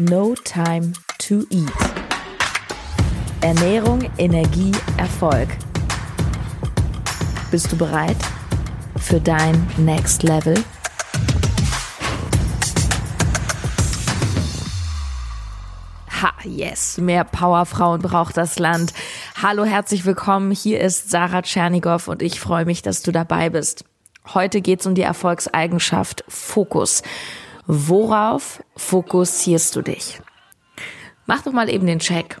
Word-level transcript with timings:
No 0.00 0.36
Time 0.44 0.92
to 1.18 1.44
Eat. 1.50 1.72
Ernährung, 3.40 4.08
Energie, 4.16 4.70
Erfolg. 4.96 5.48
Bist 7.50 7.72
du 7.72 7.76
bereit 7.76 8.16
für 8.96 9.20
dein 9.20 9.66
Next 9.76 10.22
Level? 10.22 10.54
Ha, 16.22 16.32
yes, 16.44 16.98
mehr 16.98 17.24
Powerfrauen 17.24 18.00
braucht 18.00 18.36
das 18.36 18.60
Land. 18.60 18.94
Hallo, 19.42 19.64
herzlich 19.64 20.04
willkommen. 20.04 20.52
Hier 20.52 20.80
ist 20.80 21.10
Sarah 21.10 21.42
Tschernigow 21.42 22.06
und 22.06 22.22
ich 22.22 22.38
freue 22.38 22.66
mich, 22.66 22.82
dass 22.82 23.02
du 23.02 23.10
dabei 23.10 23.50
bist. 23.50 23.84
Heute 24.32 24.60
geht 24.60 24.78
es 24.78 24.86
um 24.86 24.94
die 24.94 25.02
Erfolgseigenschaft 25.02 26.22
Fokus. 26.28 27.02
Worauf 27.70 28.64
fokussierst 28.76 29.76
du 29.76 29.82
dich? 29.82 30.22
Mach 31.26 31.42
doch 31.42 31.52
mal 31.52 31.68
eben 31.68 31.86
den 31.86 31.98
Check. 31.98 32.40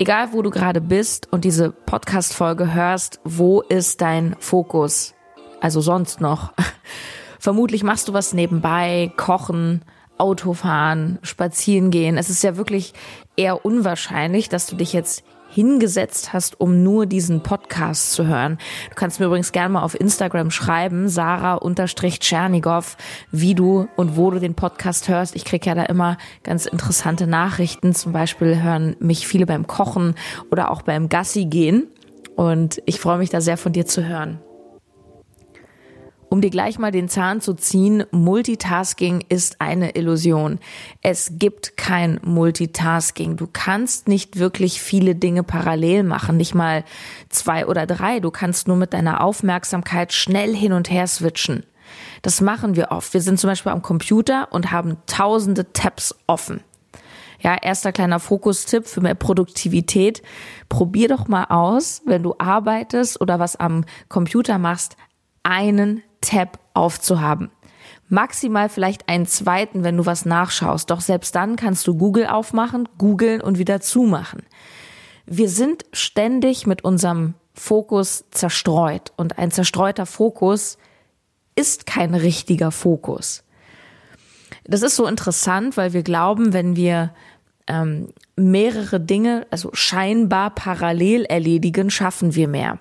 Egal, 0.00 0.32
wo 0.32 0.42
du 0.42 0.50
gerade 0.50 0.80
bist 0.80 1.32
und 1.32 1.44
diese 1.44 1.70
Podcast-Folge 1.70 2.74
hörst, 2.74 3.20
wo 3.22 3.60
ist 3.60 4.00
dein 4.00 4.34
Fokus? 4.40 5.14
Also 5.60 5.80
sonst 5.80 6.20
noch. 6.20 6.52
Vermutlich 7.38 7.84
machst 7.84 8.08
du 8.08 8.12
was 8.12 8.32
nebenbei, 8.32 9.12
kochen, 9.16 9.82
Autofahren, 10.18 11.20
spazieren 11.22 11.92
gehen. 11.92 12.18
Es 12.18 12.28
ist 12.28 12.42
ja 12.42 12.56
wirklich 12.56 12.92
eher 13.36 13.64
unwahrscheinlich, 13.64 14.48
dass 14.48 14.66
du 14.66 14.74
dich 14.74 14.92
jetzt 14.92 15.22
hingesetzt 15.56 16.32
hast, 16.34 16.60
um 16.60 16.82
nur 16.82 17.06
diesen 17.06 17.42
Podcast 17.42 18.12
zu 18.12 18.26
hören. 18.26 18.58
Du 18.90 18.94
kannst 18.94 19.18
mir 19.18 19.26
übrigens 19.26 19.52
gerne 19.52 19.70
mal 19.70 19.82
auf 19.82 19.98
Instagram 19.98 20.50
schreiben, 20.50 21.08
Sarah-Tschernigow, 21.08 22.96
wie 23.32 23.54
du 23.54 23.88
und 23.96 24.16
wo 24.16 24.30
du 24.30 24.38
den 24.38 24.54
Podcast 24.54 25.08
hörst. 25.08 25.34
Ich 25.34 25.46
krieg 25.46 25.64
ja 25.64 25.74
da 25.74 25.84
immer 25.84 26.18
ganz 26.44 26.66
interessante 26.66 27.26
Nachrichten. 27.26 27.94
Zum 27.94 28.12
Beispiel 28.12 28.62
hören 28.62 28.96
mich 29.00 29.26
viele 29.26 29.46
beim 29.46 29.66
Kochen 29.66 30.14
oder 30.50 30.70
auch 30.70 30.82
beim 30.82 31.08
Gassi 31.08 31.46
gehen. 31.46 31.88
Und 32.36 32.82
ich 32.84 33.00
freue 33.00 33.16
mich 33.16 33.30
da 33.30 33.40
sehr 33.40 33.56
von 33.56 33.72
dir 33.72 33.86
zu 33.86 34.06
hören. 34.06 34.38
Um 36.36 36.42
dir 36.42 36.50
gleich 36.50 36.78
mal 36.78 36.90
den 36.92 37.08
Zahn 37.08 37.40
zu 37.40 37.54
ziehen, 37.54 38.04
Multitasking 38.10 39.24
ist 39.30 39.62
eine 39.62 39.92
Illusion. 39.96 40.58
Es 41.00 41.30
gibt 41.38 41.78
kein 41.78 42.20
Multitasking. 42.22 43.38
Du 43.38 43.48
kannst 43.50 44.06
nicht 44.06 44.38
wirklich 44.38 44.82
viele 44.82 45.14
Dinge 45.14 45.44
parallel 45.44 46.02
machen, 46.02 46.36
nicht 46.36 46.54
mal 46.54 46.84
zwei 47.30 47.66
oder 47.66 47.86
drei. 47.86 48.20
Du 48.20 48.30
kannst 48.30 48.68
nur 48.68 48.76
mit 48.76 48.92
deiner 48.92 49.22
Aufmerksamkeit 49.22 50.12
schnell 50.12 50.54
hin 50.54 50.74
und 50.74 50.90
her 50.90 51.06
switchen. 51.06 51.64
Das 52.20 52.42
machen 52.42 52.76
wir 52.76 52.90
oft. 52.90 53.14
Wir 53.14 53.22
sind 53.22 53.40
zum 53.40 53.48
Beispiel 53.48 53.72
am 53.72 53.80
Computer 53.80 54.48
und 54.50 54.72
haben 54.72 54.98
tausende 55.06 55.72
Tabs 55.72 56.14
offen. 56.26 56.60
Ja, 57.40 57.56
erster 57.56 57.92
kleiner 57.92 58.20
Fokustipp 58.20 58.86
für 58.86 59.00
mehr 59.00 59.14
Produktivität. 59.14 60.20
Probier 60.68 61.08
doch 61.08 61.28
mal 61.28 61.44
aus, 61.44 62.02
wenn 62.04 62.22
du 62.22 62.34
arbeitest 62.36 63.22
oder 63.22 63.38
was 63.38 63.56
am 63.56 63.86
Computer 64.10 64.58
machst, 64.58 64.98
einen 65.42 66.02
Tab 66.20 66.58
aufzuhaben. 66.74 67.50
Maximal 68.08 68.68
vielleicht 68.68 69.08
einen 69.08 69.26
zweiten, 69.26 69.82
wenn 69.82 69.96
du 69.96 70.06
was 70.06 70.24
nachschaust. 70.26 70.90
Doch 70.90 71.00
selbst 71.00 71.34
dann 71.34 71.56
kannst 71.56 71.86
du 71.86 71.96
Google 71.96 72.26
aufmachen, 72.26 72.88
googeln 72.98 73.40
und 73.40 73.58
wieder 73.58 73.80
zumachen. 73.80 74.42
Wir 75.26 75.48
sind 75.48 75.84
ständig 75.92 76.66
mit 76.66 76.84
unserem 76.84 77.34
Fokus 77.52 78.24
zerstreut 78.30 79.12
und 79.16 79.38
ein 79.38 79.50
zerstreuter 79.50 80.06
Fokus 80.06 80.78
ist 81.56 81.86
kein 81.86 82.14
richtiger 82.14 82.70
Fokus. 82.70 83.42
Das 84.64 84.82
ist 84.82 84.94
so 84.94 85.06
interessant, 85.06 85.76
weil 85.76 85.92
wir 85.92 86.02
glauben, 86.02 86.52
wenn 86.52 86.76
wir 86.76 87.12
ähm, 87.66 88.08
mehrere 88.36 89.00
Dinge, 89.00 89.46
also 89.50 89.70
scheinbar 89.72 90.50
parallel 90.50 91.24
erledigen, 91.24 91.90
schaffen 91.90 92.34
wir 92.34 92.46
mehr. 92.46 92.78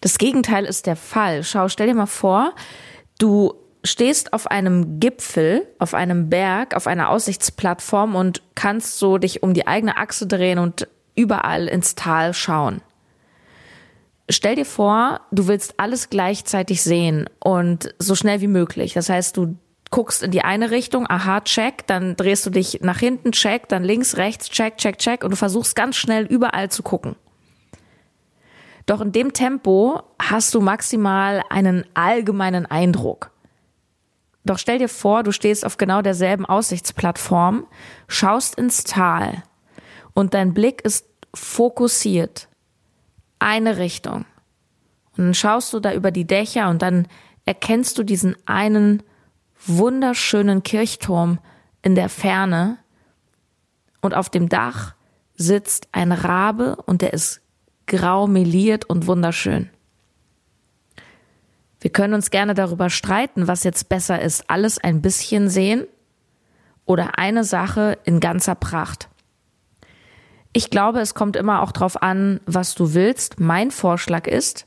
Das 0.00 0.18
Gegenteil 0.18 0.64
ist 0.64 0.86
der 0.86 0.96
Fall. 0.96 1.42
Schau, 1.44 1.68
stell 1.68 1.86
dir 1.86 1.94
mal 1.94 2.06
vor, 2.06 2.54
du 3.18 3.54
stehst 3.84 4.32
auf 4.32 4.46
einem 4.50 4.98
Gipfel, 4.98 5.66
auf 5.78 5.94
einem 5.94 6.30
Berg, 6.30 6.74
auf 6.74 6.86
einer 6.86 7.10
Aussichtsplattform 7.10 8.14
und 8.14 8.42
kannst 8.54 8.98
so 8.98 9.18
dich 9.18 9.42
um 9.42 9.54
die 9.54 9.66
eigene 9.66 9.96
Achse 9.96 10.26
drehen 10.26 10.58
und 10.58 10.88
überall 11.14 11.68
ins 11.68 11.94
Tal 11.94 12.34
schauen. 12.34 12.80
Stell 14.30 14.56
dir 14.56 14.64
vor, 14.64 15.20
du 15.32 15.48
willst 15.48 15.74
alles 15.78 16.08
gleichzeitig 16.08 16.82
sehen 16.82 17.28
und 17.40 17.94
so 17.98 18.14
schnell 18.14 18.40
wie 18.40 18.46
möglich. 18.46 18.94
Das 18.94 19.10
heißt, 19.10 19.36
du 19.36 19.56
guckst 19.90 20.22
in 20.22 20.30
die 20.30 20.42
eine 20.42 20.70
Richtung, 20.70 21.08
aha, 21.08 21.42
check, 21.42 21.86
dann 21.86 22.16
drehst 22.16 22.46
du 22.46 22.50
dich 22.50 22.80
nach 22.80 22.98
hinten, 22.98 23.32
check, 23.32 23.68
dann 23.68 23.84
links, 23.84 24.16
rechts, 24.16 24.48
check, 24.48 24.78
check, 24.78 24.98
check 24.98 25.22
und 25.22 25.30
du 25.30 25.36
versuchst 25.36 25.76
ganz 25.76 25.96
schnell 25.96 26.24
überall 26.24 26.70
zu 26.70 26.82
gucken. 26.82 27.16
Doch 28.86 29.00
in 29.00 29.12
dem 29.12 29.32
Tempo 29.32 30.02
hast 30.20 30.54
du 30.54 30.60
maximal 30.60 31.42
einen 31.48 31.84
allgemeinen 31.94 32.66
Eindruck. 32.66 33.30
Doch 34.44 34.58
stell 34.58 34.78
dir 34.78 34.90
vor, 34.90 35.22
du 35.22 35.32
stehst 35.32 35.64
auf 35.64 35.78
genau 35.78 36.02
derselben 36.02 36.44
Aussichtsplattform, 36.44 37.66
schaust 38.08 38.56
ins 38.56 38.84
Tal 38.84 39.42
und 40.12 40.34
dein 40.34 40.52
Blick 40.52 40.82
ist 40.82 41.06
fokussiert. 41.34 42.48
Eine 43.38 43.78
Richtung. 43.78 44.26
Und 45.16 45.24
dann 45.24 45.34
schaust 45.34 45.72
du 45.72 45.80
da 45.80 45.92
über 45.94 46.10
die 46.10 46.26
Dächer 46.26 46.68
und 46.68 46.82
dann 46.82 47.08
erkennst 47.46 47.96
du 47.98 48.02
diesen 48.02 48.36
einen 48.46 49.02
wunderschönen 49.66 50.62
Kirchturm 50.62 51.38
in 51.82 51.94
der 51.94 52.08
Ferne 52.08 52.78
und 54.02 54.14
auf 54.14 54.28
dem 54.28 54.48
Dach 54.48 54.94
sitzt 55.36 55.88
ein 55.92 56.12
Rabe 56.12 56.76
und 56.86 57.02
der 57.02 57.12
ist 57.12 57.40
grau 57.86 58.26
meliert 58.26 58.84
und 58.84 59.06
wunderschön. 59.06 59.70
Wir 61.80 61.90
können 61.90 62.14
uns 62.14 62.30
gerne 62.30 62.54
darüber 62.54 62.88
streiten, 62.88 63.46
was 63.46 63.62
jetzt 63.62 63.88
besser 63.90 64.20
ist, 64.22 64.48
alles 64.48 64.78
ein 64.78 65.02
bisschen 65.02 65.50
sehen 65.50 65.86
oder 66.86 67.18
eine 67.18 67.44
Sache 67.44 67.98
in 68.04 68.20
ganzer 68.20 68.54
Pracht. 68.54 69.08
Ich 70.54 70.70
glaube, 70.70 71.00
es 71.00 71.14
kommt 71.14 71.36
immer 71.36 71.62
auch 71.62 71.72
darauf 71.72 72.00
an, 72.02 72.40
was 72.46 72.74
du 72.74 72.94
willst. 72.94 73.40
Mein 73.40 73.70
Vorschlag 73.70 74.26
ist, 74.26 74.66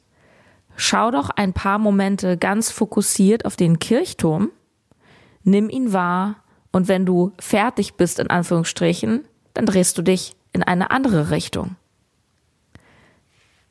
schau 0.76 1.12
doch 1.12 1.30
ein 1.30 1.54
paar 1.54 1.80
Momente 1.80 2.38
ganz 2.38 2.72
fokussiert 2.72 3.46
auf 3.46 3.56
den 3.56 3.80
Kirchturm, 3.80 4.52
nimm 5.44 5.70
ihn 5.70 5.94
wahr 5.94 6.36
und 6.72 6.88
wenn 6.88 7.06
du 7.06 7.32
fertig 7.40 7.96
bist, 7.96 8.20
in 8.20 8.30
Anführungsstrichen, 8.30 9.26
dann 9.54 9.66
drehst 9.66 9.98
du 9.98 10.02
dich 10.02 10.36
in 10.54 10.62
eine 10.62 10.92
andere 10.92 11.32
Richtung. 11.32 11.78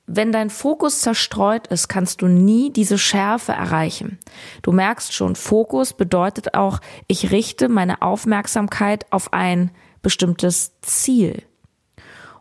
Wenn 0.07 0.31
dein 0.31 0.51
Fokus 0.51 1.01
zerstreut 1.01 1.67
ist, 1.67 1.89
kannst 1.89 2.23
du 2.23 2.27
nie 2.27 2.73
diese 2.73 2.97
Schärfe 2.97 3.53
erreichen. 3.53 4.19
Du 4.63 4.71
merkst 4.71 5.13
schon, 5.13 5.35
Fokus 5.35 5.93
bedeutet 5.93 6.55
auch, 6.55 6.81
ich 7.09 7.33
richte 7.33 7.69
meine 7.69 8.03
Aufmerksamkeit 8.03 9.05
auf 9.11 9.33
ein 9.33 9.73
bestimmtes 10.03 10.73
Ziel. 10.81 11.43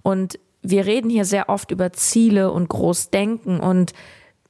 Und 0.03 0.37
wir 0.61 0.85
reden 0.85 1.09
hier 1.09 1.25
sehr 1.25 1.49
oft 1.49 1.71
über 1.71 1.91
Ziele 1.91 2.51
und 2.51 2.69
Großdenken 2.69 3.59
und 3.59 3.93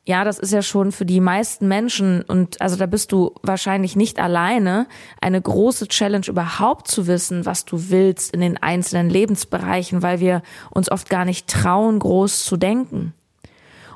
ja, 0.08 0.24
das 0.24 0.38
ist 0.38 0.54
ja 0.54 0.62
schon 0.62 0.92
für 0.92 1.06
die 1.06 1.20
meisten 1.20 1.68
Menschen 1.68 2.22
und 2.22 2.62
also 2.62 2.76
da 2.76 2.86
bist 2.86 3.12
du 3.12 3.34
wahrscheinlich 3.42 3.96
nicht 3.96 4.20
alleine, 4.20 4.88
eine 5.20 5.42
große 5.42 5.88
Challenge 5.88 6.28
überhaupt 6.28 6.88
zu 6.88 7.08
wissen, 7.08 7.48
was 7.48 7.66
du 7.66 7.90
willst 7.90 8.32
in 8.32 8.42
den 8.42 8.62
einzelnen 8.62 9.10
Lebensbereichen, 9.10 10.04
weil 10.04 10.20
wir 10.20 10.44
uns 10.70 10.92
oft 10.92 11.10
gar 11.10 11.26
nicht 11.26 11.48
trauen, 11.48 11.98
groß 11.98 12.46
zu 12.46 12.56
denken. 12.56 13.14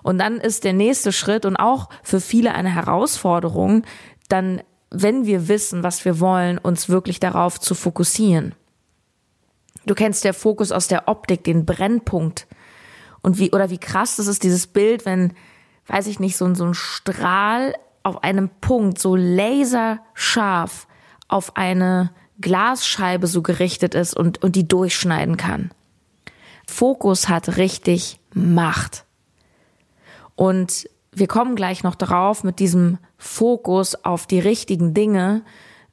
Und 0.02 0.18
dann 0.18 0.38
ist 0.38 0.64
der 0.64 0.74
nächste 0.74 1.12
Schritt 1.12 1.46
und 1.46 1.58
auch 1.58 1.90
für 2.02 2.20
viele 2.20 2.56
eine 2.56 2.74
Herausforderung, 2.74 3.84
dann, 4.30 4.62
wenn 4.90 5.28
wir 5.28 5.48
wissen, 5.48 5.84
was 5.84 6.06
wir 6.06 6.20
wollen, 6.20 6.58
uns 6.58 6.90
wirklich 6.90 7.20
darauf 7.20 7.60
zu 7.60 7.76
fokussieren. 7.76 8.56
Du 9.86 9.94
kennst 9.94 10.24
der 10.24 10.34
Fokus 10.34 10.72
aus 10.72 10.88
der 10.88 11.08
Optik, 11.08 11.44
den 11.44 11.66
Brennpunkt. 11.66 12.48
Und 13.22 13.38
wie, 13.38 13.52
oder 13.52 13.70
wie 13.70 13.78
krass 13.78 14.16
das 14.16 14.28
ist, 14.28 14.44
dieses 14.44 14.66
Bild, 14.66 15.06
wenn 15.06 15.34
weiß 15.90 16.08
ich 16.08 16.20
nicht, 16.20 16.38
so, 16.38 16.54
so 16.54 16.66
ein 16.66 16.74
Strahl 16.74 17.74
auf 18.04 18.24
einem 18.24 18.50
Punkt, 18.62 19.00
so 19.00 19.16
laserscharf 19.16 20.88
auf 21.28 21.58
eine 21.58 22.12
Glasscheibe 22.40 23.28
so 23.28 23.42
gerichtet 23.42 23.96
ist 23.96 24.16
und, 24.16 24.42
und 24.44 24.56
die 24.56 24.68
durchschneiden 24.68 25.38
kann. 25.38 25.72
Fokus 26.68 27.28
hat 27.28 27.58
richtig 27.58 28.20
Macht. 28.34 29.06
Und 30.36 30.90
wir 31.12 31.28
kommen 31.28 31.56
gleich 31.56 31.84
noch 31.84 31.96
darauf 31.96 32.44
mit 32.44 32.60
diesem 32.60 33.00
Fokus 33.18 33.96
auf 34.06 34.28
die 34.28 34.40
richtigen 34.40 34.94
Dinge. 34.94 35.44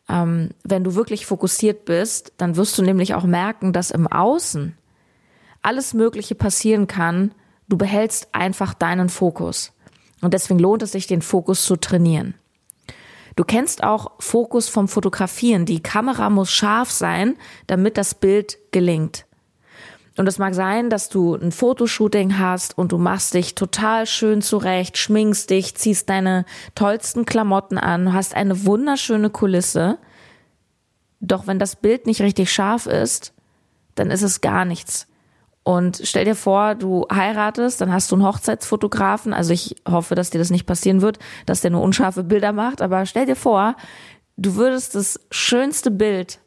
Ähm, 0.08 0.50
wenn 0.62 0.84
du 0.84 0.94
wirklich 0.94 1.26
fokussiert 1.26 1.84
bist, 1.86 2.32
dann 2.36 2.56
wirst 2.56 2.78
du 2.78 2.82
nämlich 2.82 3.14
auch 3.14 3.24
merken, 3.24 3.72
dass 3.72 3.90
im 3.90 4.06
Außen 4.06 4.76
alles 5.62 5.94
Mögliche 5.94 6.34
passieren 6.34 6.86
kann. 6.86 7.32
Du 7.68 7.76
behältst 7.76 8.28
einfach 8.32 8.74
deinen 8.74 9.08
Fokus. 9.08 9.72
Und 10.20 10.34
deswegen 10.34 10.58
lohnt 10.58 10.82
es 10.82 10.92
sich, 10.92 11.06
den 11.06 11.22
Fokus 11.22 11.64
zu 11.64 11.76
trainieren. 11.76 12.34
Du 13.36 13.44
kennst 13.44 13.84
auch 13.84 14.12
Fokus 14.18 14.68
vom 14.68 14.88
Fotografieren. 14.88 15.66
Die 15.66 15.82
Kamera 15.82 16.30
muss 16.30 16.50
scharf 16.50 16.90
sein, 16.90 17.36
damit 17.66 17.98
das 17.98 18.14
Bild 18.14 18.58
gelingt. 18.72 19.26
Und 20.16 20.26
es 20.26 20.38
mag 20.38 20.54
sein, 20.54 20.88
dass 20.88 21.10
du 21.10 21.34
ein 21.34 21.52
Fotoshooting 21.52 22.38
hast 22.38 22.78
und 22.78 22.92
du 22.92 22.98
machst 22.98 23.34
dich 23.34 23.54
total 23.54 24.06
schön 24.06 24.40
zurecht, 24.40 24.96
schminkst 24.96 25.50
dich, 25.50 25.74
ziehst 25.74 26.08
deine 26.08 26.46
tollsten 26.74 27.26
Klamotten 27.26 27.76
an, 27.76 28.14
hast 28.14 28.34
eine 28.34 28.64
wunderschöne 28.64 29.28
Kulisse. 29.28 29.98
Doch 31.20 31.46
wenn 31.46 31.58
das 31.58 31.76
Bild 31.76 32.06
nicht 32.06 32.22
richtig 32.22 32.50
scharf 32.50 32.86
ist, 32.86 33.34
dann 33.94 34.10
ist 34.10 34.22
es 34.22 34.40
gar 34.40 34.64
nichts. 34.64 35.06
Und 35.66 36.00
stell 36.04 36.24
dir 36.24 36.36
vor, 36.36 36.76
du 36.76 37.08
heiratest, 37.12 37.80
dann 37.80 37.92
hast 37.92 38.12
du 38.12 38.14
einen 38.14 38.24
Hochzeitsfotografen. 38.24 39.32
Also 39.32 39.52
ich 39.52 39.74
hoffe, 39.88 40.14
dass 40.14 40.30
dir 40.30 40.38
das 40.38 40.50
nicht 40.50 40.64
passieren 40.64 41.02
wird, 41.02 41.18
dass 41.44 41.60
der 41.60 41.72
nur 41.72 41.82
unscharfe 41.82 42.22
Bilder 42.22 42.52
macht. 42.52 42.80
Aber 42.80 43.04
stell 43.04 43.26
dir 43.26 43.34
vor, 43.34 43.74
du 44.36 44.54
würdest 44.54 44.94
das 44.94 45.18
schönste 45.32 45.90
Bild, 45.90 46.38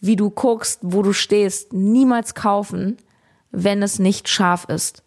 wie 0.00 0.16
du 0.16 0.30
guckst, 0.30 0.78
wo 0.80 1.02
du 1.02 1.12
stehst, 1.12 1.74
niemals 1.74 2.34
kaufen, 2.34 2.96
wenn 3.50 3.82
es 3.82 3.98
nicht 3.98 4.30
scharf 4.30 4.64
ist. 4.64 5.02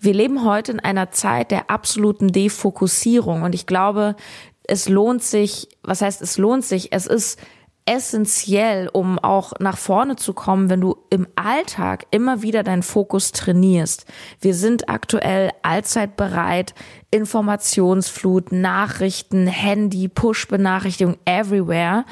Wir 0.00 0.14
leben 0.14 0.44
heute 0.44 0.72
in 0.72 0.80
einer 0.80 1.12
Zeit 1.12 1.52
der 1.52 1.70
absoluten 1.70 2.32
Defokussierung 2.32 3.42
und 3.42 3.54
ich 3.54 3.66
glaube, 3.66 4.16
es 4.64 4.88
lohnt 4.88 5.22
sich, 5.22 5.68
was 5.84 6.02
heißt 6.02 6.22
es 6.22 6.38
lohnt 6.38 6.64
sich? 6.64 6.92
Es 6.92 7.06
ist 7.06 7.38
essentiell, 7.86 8.88
um 8.92 9.18
auch 9.18 9.52
nach 9.60 9.76
vorne 9.76 10.16
zu 10.16 10.32
kommen, 10.32 10.70
wenn 10.70 10.80
du 10.80 10.96
im 11.10 11.26
Alltag 11.36 12.06
immer 12.10 12.40
wieder 12.42 12.62
deinen 12.62 12.82
Fokus 12.82 13.32
trainierst. 13.32 14.06
Wir 14.40 14.54
sind 14.54 14.88
aktuell 14.88 15.50
allzeit 15.62 16.16
bereit, 16.16 16.74
Informationsflut, 17.10 18.52
Nachrichten, 18.52 19.46
Handy, 19.46 20.08
Push-Benachrichtigung 20.08 21.18
everywhere. 21.26 22.04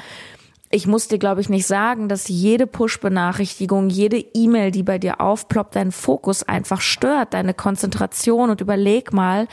Ich 0.69 0.87
muss 0.87 1.07
dir, 1.07 1.19
glaube 1.19 1.41
ich, 1.41 1.49
nicht 1.49 1.67
sagen, 1.67 2.07
dass 2.07 2.27
jede 2.27 2.65
Push-Benachrichtigung, 2.65 3.89
jede 3.89 4.17
E-Mail, 4.17 4.71
die 4.71 4.81
bei 4.81 4.97
dir 4.97 5.21
aufploppt, 5.21 5.75
deinen 5.75 5.91
Fokus 5.91 6.41
einfach 6.41 6.81
stört, 6.81 7.35
deine 7.35 7.53
Konzentration. 7.53 8.49
Und 8.49 8.59
überleg 8.59 9.13
mal, 9.13 9.47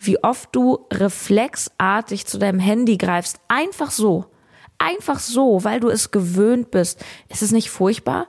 wie 0.00 0.22
oft 0.22 0.48
du 0.50 0.86
reflexartig 0.92 2.26
zu 2.26 2.38
deinem 2.38 2.58
Handy 2.58 2.96
greifst. 2.96 3.38
Einfach 3.46 3.92
so 3.92 4.26
Einfach 4.84 5.18
so, 5.18 5.64
weil 5.64 5.80
du 5.80 5.88
es 5.88 6.10
gewöhnt 6.10 6.70
bist. 6.70 7.02
Ist 7.30 7.40
es 7.40 7.52
nicht 7.52 7.70
furchtbar, 7.70 8.26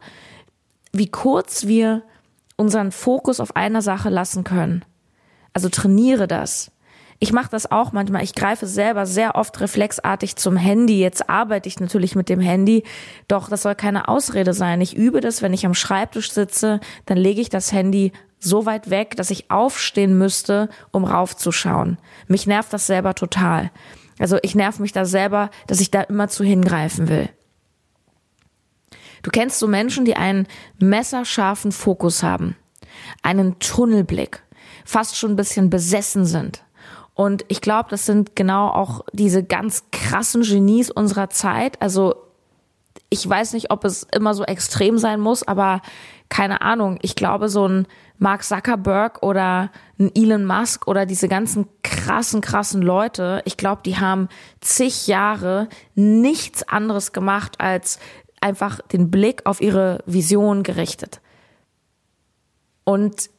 wie 0.94 1.12
kurz 1.12 1.68
wir 1.68 2.04
unseren 2.56 2.94
Fokus 2.94 3.42
auf 3.42 3.58
einer 3.58 3.82
Sache 3.82 4.10
lassen 4.10 4.46
können? 4.46 4.86
Also 5.52 5.68
trainiere 5.68 6.30
das. 6.30 6.72
Ich 7.20 7.34
mache 7.34 7.50
das 7.52 7.70
auch 7.70 7.92
manchmal. 7.92 8.24
Ich 8.24 8.36
greife 8.36 8.68
selber 8.68 9.06
sehr 9.06 9.36
oft 9.36 9.60
reflexartig 9.60 10.38
zum 10.38 10.56
Handy. 10.56 11.02
Jetzt 11.02 11.30
arbeite 11.30 11.68
ich 11.68 11.82
natürlich 11.82 12.16
mit 12.16 12.30
dem 12.30 12.40
Handy, 12.40 12.84
doch 13.28 13.50
das 13.50 13.64
soll 13.64 13.76
keine 13.76 14.08
Ausrede 14.08 14.54
sein. 14.54 14.80
Ich 14.80 14.96
übe 14.96 15.20
das, 15.20 15.42
wenn 15.42 15.54
ich 15.54 15.66
am 15.66 15.74
Schreibtisch 15.74 16.32
sitze, 16.32 16.80
dann 17.06 17.18
lege 17.18 17.42
ich 17.42 17.50
das 17.50 17.74
Handy 17.74 18.14
so 18.40 18.66
weit 18.66 18.90
weg, 18.90 19.18
dass 19.18 19.30
ich 19.30 19.52
aufstehen 19.52 20.18
müsste, 20.18 20.70
um 20.92 21.04
raufzuschauen. 21.04 21.98
Mich 22.28 22.48
nervt 22.48 22.72
das 22.72 22.88
selber 22.88 23.14
total. 23.14 23.72
Also 24.20 24.38
ich 24.42 24.56
nerv 24.56 24.80
mich 24.80 24.92
da 24.92 25.06
selber, 25.06 25.50
dass 25.68 25.82
ich 25.82 25.92
da 25.92 26.02
immer 26.02 26.28
zu 26.28 26.44
hingreifen 26.44 27.10
will. 27.10 27.30
Du 29.24 29.32
kennst 29.32 29.60
so 29.60 29.68
Menschen, 29.68 30.06
die 30.06 30.16
einen 30.16 30.48
messerscharfen 30.80 31.72
Fokus 31.72 32.22
haben, 32.22 32.56
einen 33.24 33.60
Tunnelblick, 33.60 34.44
fast 34.86 35.18
schon 35.18 35.32
ein 35.32 35.36
bisschen 35.36 35.70
besessen 35.70 36.26
sind. 36.26 36.64
Und 37.16 37.44
ich 37.48 37.62
glaube, 37.62 37.90
das 37.90 38.06
sind 38.06 38.36
genau 38.36 38.68
auch 38.70 39.02
diese 39.14 39.44
ganz 39.44 39.86
krassen 39.92 40.44
Genies 40.44 40.92
unserer 40.92 41.30
Zeit. 41.30 41.82
Also 41.82 42.16
ich 43.10 43.28
weiß 43.28 43.54
nicht, 43.54 43.72
ob 43.72 43.86
es 43.86 44.06
immer 44.14 44.34
so 44.34 44.44
extrem 44.44 44.98
sein 44.98 45.20
muss, 45.20 45.42
aber 45.48 45.82
keine 46.30 46.62
Ahnung. 46.62 47.00
Ich 47.02 47.16
glaube, 47.16 47.50
so 47.50 47.68
ein 47.68 47.88
Mark 48.18 48.44
Zuckerberg 48.44 49.24
oder 49.24 49.72
ein 50.00 50.12
Elon 50.16 50.46
Musk 50.46 50.88
oder 50.88 51.06
diese 51.06 51.28
ganzen 51.28 51.68
krassen, 51.84 52.42
krassen 52.42 52.82
Leute, 52.82 53.42
ich 53.46 53.58
glaube, 53.58 53.82
die 53.86 53.98
haben 53.98 54.30
zig 54.62 55.08
Jahre 55.08 55.68
nichts 55.96 56.68
anderes 56.68 57.12
gemacht, 57.14 57.60
als 57.60 58.00
einfach 58.42 58.80
den 58.82 59.10
Blick 59.12 59.46
auf 59.46 59.62
ihre 59.62 60.04
Vision 60.06 60.64
gerichtet. 60.64 61.22
Und 62.84 63.30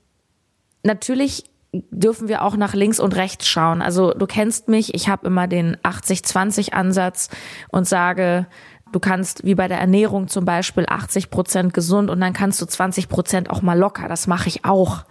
natürlich 0.82 1.44
dürfen 1.72 2.28
wir 2.28 2.42
auch 2.42 2.56
nach 2.56 2.74
links 2.74 3.00
und 3.00 3.16
rechts 3.16 3.46
schauen. 3.46 3.82
Also 3.82 4.12
du 4.12 4.26
kennst 4.26 4.68
mich, 4.68 4.94
ich 4.94 5.08
habe 5.08 5.26
immer 5.26 5.46
den 5.46 5.76
80-20-Ansatz 5.78 7.28
und 7.68 7.86
sage, 7.86 8.46
Du 8.92 9.00
kannst, 9.00 9.44
wie 9.44 9.54
bei 9.54 9.68
der 9.68 9.78
Ernährung 9.78 10.28
zum 10.28 10.44
Beispiel, 10.44 10.84
80 10.88 11.30
Prozent 11.30 11.74
gesund 11.74 12.08
und 12.08 12.20
dann 12.20 12.32
kannst 12.32 12.62
du 12.62 12.66
20 12.66 13.08
Prozent 13.08 13.50
auch 13.50 13.62
mal 13.62 13.78
locker. 13.78 14.08
Das 14.08 14.26
mache 14.26 14.48
ich 14.48 14.64
auch. 14.64 15.04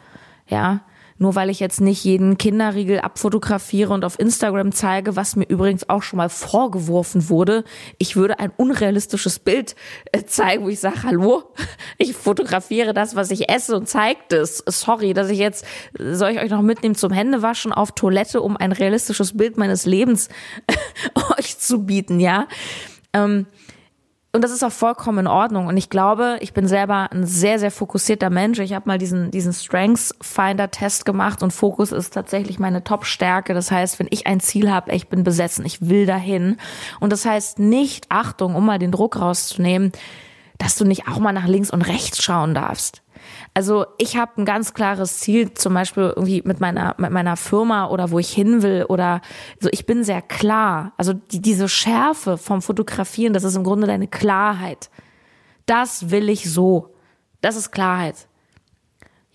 Ja. 0.47 0.81
Nur 1.17 1.35
weil 1.35 1.49
ich 1.49 1.61
jetzt 1.61 1.79
nicht 1.79 2.03
jeden 2.03 2.37
Kinderriegel 2.37 2.99
abfotografiere 2.99 3.93
und 3.93 4.03
auf 4.03 4.19
Instagram 4.19 4.73
zeige, 4.73 5.15
was 5.15 5.37
mir 5.37 5.45
übrigens 5.45 5.87
auch 5.87 6.03
schon 6.03 6.17
mal 6.17 6.27
vorgeworfen 6.27 7.29
wurde, 7.29 7.63
ich 7.97 8.17
würde 8.17 8.39
ein 8.39 8.51
unrealistisches 8.57 9.39
Bild 9.39 9.77
äh, 10.11 10.25
zeigen, 10.25 10.65
wo 10.65 10.69
ich 10.69 10.81
sage, 10.81 11.03
hallo, 11.03 11.43
ich 11.97 12.13
fotografiere 12.13 12.93
das, 12.93 13.15
was 13.15 13.31
ich 13.31 13.49
esse 13.49 13.77
und 13.77 13.87
zeige 13.87 14.19
das. 14.27 14.61
Sorry, 14.67 15.13
dass 15.13 15.29
ich 15.29 15.39
jetzt, 15.39 15.65
soll 15.97 16.31
ich 16.31 16.39
euch 16.39 16.49
noch 16.49 16.61
mitnehmen 16.61 16.95
zum 16.95 17.13
Händewaschen 17.13 17.71
auf 17.71 17.93
Toilette, 17.93 18.41
um 18.41 18.57
ein 18.57 18.73
realistisches 18.73 19.37
Bild 19.37 19.57
meines 19.57 19.85
Lebens 19.85 20.27
euch 21.37 21.57
zu 21.59 21.85
bieten, 21.85 22.19
ja. 22.19 22.47
Ähm, 23.13 23.45
und 24.35 24.43
das 24.43 24.51
ist 24.51 24.63
auch 24.63 24.71
vollkommen 24.71 25.19
in 25.19 25.27
Ordnung. 25.27 25.67
Und 25.67 25.77
ich 25.77 25.89
glaube, 25.89 26.37
ich 26.41 26.53
bin 26.53 26.67
selber 26.67 27.09
ein 27.09 27.25
sehr, 27.25 27.57
sehr 27.57 27.71
fokussierter 27.71 28.29
Mensch. 28.29 28.59
Ich 28.59 28.73
habe 28.73 28.85
mal 28.85 28.97
diesen, 28.97 29.31
diesen 29.31 29.53
Strengths 29.53 30.13
Finder 30.21 30.69
Test 30.69 31.05
gemacht 31.05 31.41
und 31.41 31.51
Fokus 31.51 31.93
ist 31.93 32.13
tatsächlich 32.13 32.59
meine 32.59 32.83
Top-Stärke. 32.83 33.53
Das 33.53 33.71
heißt, 33.71 33.97
wenn 33.97 34.07
ich 34.09 34.27
ein 34.27 34.41
Ziel 34.41 34.69
habe, 34.69 34.91
ich 34.91 35.07
bin 35.07 35.23
besessen, 35.23 35.65
ich 35.65 35.87
will 35.87 36.05
dahin. 36.05 36.57
Und 36.99 37.13
das 37.13 37.25
heißt 37.25 37.59
nicht, 37.59 38.07
Achtung, 38.09 38.55
um 38.55 38.65
mal 38.65 38.77
den 38.77 38.91
Druck 38.91 39.21
rauszunehmen, 39.21 39.93
dass 40.57 40.75
du 40.75 40.83
nicht 40.83 41.07
auch 41.07 41.19
mal 41.19 41.31
nach 41.31 41.47
links 41.47 41.71
und 41.71 41.81
rechts 41.81 42.21
schauen 42.21 42.53
darfst. 42.53 43.04
Also 43.53 43.85
ich 43.97 44.17
habe 44.17 44.41
ein 44.41 44.45
ganz 44.45 44.73
klares 44.73 45.19
Ziel, 45.19 45.53
zum 45.53 45.73
Beispiel 45.73 46.13
irgendwie 46.15 46.41
mit 46.45 46.59
meiner 46.59 46.95
mit 46.97 47.11
meiner 47.11 47.37
Firma 47.37 47.89
oder 47.89 48.11
wo 48.11 48.19
ich 48.19 48.31
hin 48.31 48.61
will 48.61 48.85
oder 48.87 49.21
so. 49.59 49.69
Ich 49.71 49.85
bin 49.85 50.03
sehr 50.03 50.21
klar. 50.21 50.93
Also 50.97 51.13
die, 51.13 51.41
diese 51.41 51.69
Schärfe 51.69 52.37
vom 52.37 52.61
Fotografieren, 52.61 53.33
das 53.33 53.43
ist 53.43 53.55
im 53.55 53.63
Grunde 53.63 53.87
deine 53.87 54.07
Klarheit. 54.07 54.89
Das 55.65 56.11
will 56.11 56.29
ich 56.29 56.51
so. 56.51 56.95
Das 57.41 57.55
ist 57.55 57.71
Klarheit. 57.71 58.27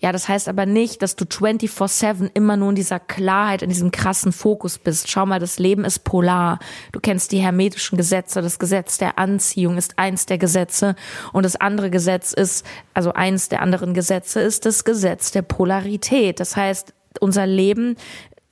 Ja, 0.01 0.11
das 0.11 0.27
heißt 0.27 0.49
aber 0.49 0.65
nicht, 0.65 1.03
dass 1.03 1.15
du 1.15 1.25
24-7 1.25 2.31
immer 2.33 2.57
nur 2.57 2.69
in 2.69 2.75
dieser 2.75 2.99
Klarheit, 2.99 3.61
in 3.61 3.69
diesem 3.69 3.91
krassen 3.91 4.31
Fokus 4.31 4.79
bist. 4.79 5.11
Schau 5.11 5.27
mal, 5.27 5.39
das 5.39 5.59
Leben 5.59 5.85
ist 5.85 5.99
polar. 5.99 6.57
Du 6.91 6.99
kennst 6.99 7.31
die 7.31 7.37
hermetischen 7.37 7.97
Gesetze. 7.97 8.41
Das 8.41 8.57
Gesetz 8.57 8.97
der 8.97 9.19
Anziehung 9.19 9.77
ist 9.77 9.99
eins 9.99 10.25
der 10.25 10.39
Gesetze. 10.39 10.95
Und 11.33 11.45
das 11.45 11.55
andere 11.55 11.91
Gesetz 11.91 12.33
ist, 12.33 12.65
also 12.95 13.13
eins 13.13 13.49
der 13.49 13.61
anderen 13.61 13.93
Gesetze 13.93 14.41
ist 14.41 14.65
das 14.65 14.83
Gesetz 14.85 15.29
der 15.31 15.43
Polarität. 15.43 16.39
Das 16.39 16.55
heißt, 16.55 16.95
unser 17.19 17.45
Leben 17.45 17.95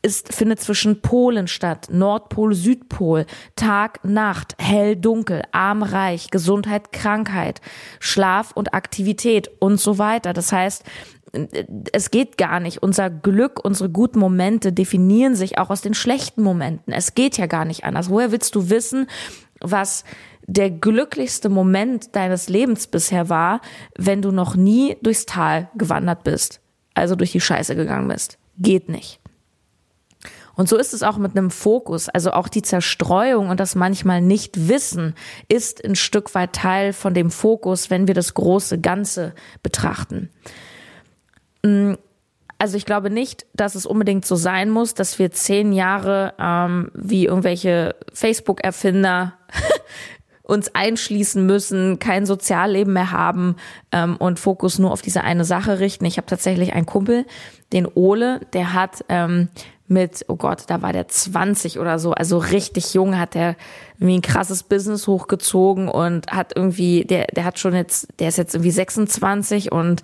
ist, 0.01 0.33
findet 0.33 0.59
zwischen 0.61 1.01
Polen 1.01 1.47
statt, 1.47 1.87
Nordpol, 1.91 2.53
Südpol, 2.53 3.25
Tag, 3.55 4.03
Nacht, 4.03 4.55
hell, 4.57 4.95
dunkel, 4.95 5.41
arm, 5.51 5.83
reich, 5.83 6.29
Gesundheit, 6.29 6.93
Krankheit, 6.93 7.59
Schlaf 7.99 8.51
und 8.53 8.73
Aktivität 8.73 9.49
und 9.59 9.79
so 9.79 9.97
weiter. 9.97 10.33
Das 10.33 10.51
heißt, 10.51 10.83
es 11.91 12.11
geht 12.11 12.37
gar 12.37 12.59
nicht. 12.59 12.81
Unser 12.81 13.09
Glück, 13.09 13.63
unsere 13.63 13.89
guten 13.89 14.19
Momente 14.19 14.73
definieren 14.73 15.35
sich 15.35 15.57
auch 15.57 15.69
aus 15.69 15.81
den 15.81 15.93
schlechten 15.93 16.41
Momenten. 16.41 16.93
Es 16.93 17.15
geht 17.15 17.37
ja 17.37 17.45
gar 17.45 17.65
nicht 17.65 17.83
anders. 17.83 18.09
Woher 18.09 18.31
willst 18.31 18.55
du 18.55 18.69
wissen, 18.69 19.07
was 19.61 20.03
der 20.47 20.71
glücklichste 20.71 21.49
Moment 21.49 22.15
deines 22.15 22.49
Lebens 22.49 22.87
bisher 22.87 23.29
war, 23.29 23.61
wenn 23.97 24.21
du 24.21 24.31
noch 24.31 24.55
nie 24.55 24.97
durchs 25.01 25.25
Tal 25.25 25.69
gewandert 25.75 26.23
bist? 26.23 26.61
Also 26.93 27.15
durch 27.15 27.31
die 27.31 27.41
Scheiße 27.41 27.75
gegangen 27.75 28.07
bist. 28.07 28.37
Geht 28.57 28.89
nicht. 28.89 29.19
Und 30.55 30.67
so 30.67 30.75
ist 30.75 30.93
es 30.93 31.03
auch 31.03 31.17
mit 31.17 31.37
einem 31.37 31.51
Fokus. 31.51 32.09
Also 32.09 32.31
auch 32.31 32.49
die 32.49 32.61
Zerstreuung 32.61 33.47
und 33.47 33.61
das 33.61 33.75
manchmal 33.75 34.19
nicht 34.19 34.67
wissen 34.67 35.15
ist 35.47 35.85
ein 35.85 35.95
Stück 35.95 36.35
weit 36.35 36.51
Teil 36.51 36.91
von 36.91 37.13
dem 37.13 37.31
Fokus, 37.31 37.89
wenn 37.89 38.07
wir 38.07 38.13
das 38.13 38.33
große 38.33 38.79
Ganze 38.79 39.33
betrachten. 39.63 40.29
Mm, 41.63 41.93
also 42.57 42.75
ich 42.75 42.85
glaube 42.85 43.09
nicht, 43.09 43.45
dass 43.53 43.75
es 43.75 43.85
unbedingt 43.85 44.25
so 44.25 44.35
sein 44.35 44.69
muss, 44.69 44.93
dass 44.93 45.17
wir 45.17 45.31
zehn 45.31 45.71
Jahre 45.71 46.33
ähm, 46.37 46.91
wie 46.93 47.25
irgendwelche 47.25 47.95
Facebook-Erfinder 48.13 49.33
uns 50.43 50.73
einschließen 50.75 51.45
müssen, 51.45 51.99
kein 51.99 52.25
Sozialleben 52.25 52.93
mehr 52.93 53.11
haben 53.11 53.55
ähm, 53.91 54.17
und 54.17 54.39
Fokus 54.39 54.77
nur 54.77 54.91
auf 54.91 55.01
diese 55.01 55.23
eine 55.23 55.45
Sache 55.45 55.79
richten. 55.79 56.05
Ich 56.05 56.17
habe 56.17 56.27
tatsächlich 56.27 56.73
einen 56.73 56.85
Kumpel, 56.85 57.25
den 57.71 57.87
Ole, 57.87 58.41
der 58.51 58.73
hat 58.73 59.05
ähm, 59.07 59.49
mit, 59.87 60.25
oh 60.27 60.35
Gott, 60.35 60.63
da 60.67 60.81
war 60.81 60.91
der 60.91 61.07
20 61.07 61.79
oder 61.79 61.97
so, 61.97 62.11
also 62.11 62.39
richtig 62.39 62.93
jung 62.93 63.17
hat 63.17 63.35
er 63.35 63.55
irgendwie 63.99 64.17
ein 64.17 64.21
krasses 64.21 64.63
Business 64.63 65.07
hochgezogen 65.07 65.87
und 65.87 66.27
hat 66.27 66.53
irgendwie, 66.55 67.05
der, 67.05 67.27
der 67.27 67.45
hat 67.45 67.57
schon 67.57 67.73
jetzt, 67.73 68.07
der 68.19 68.27
ist 68.27 68.37
jetzt 68.37 68.53
irgendwie 68.53 68.71
26 68.71 69.71
und 69.71 70.03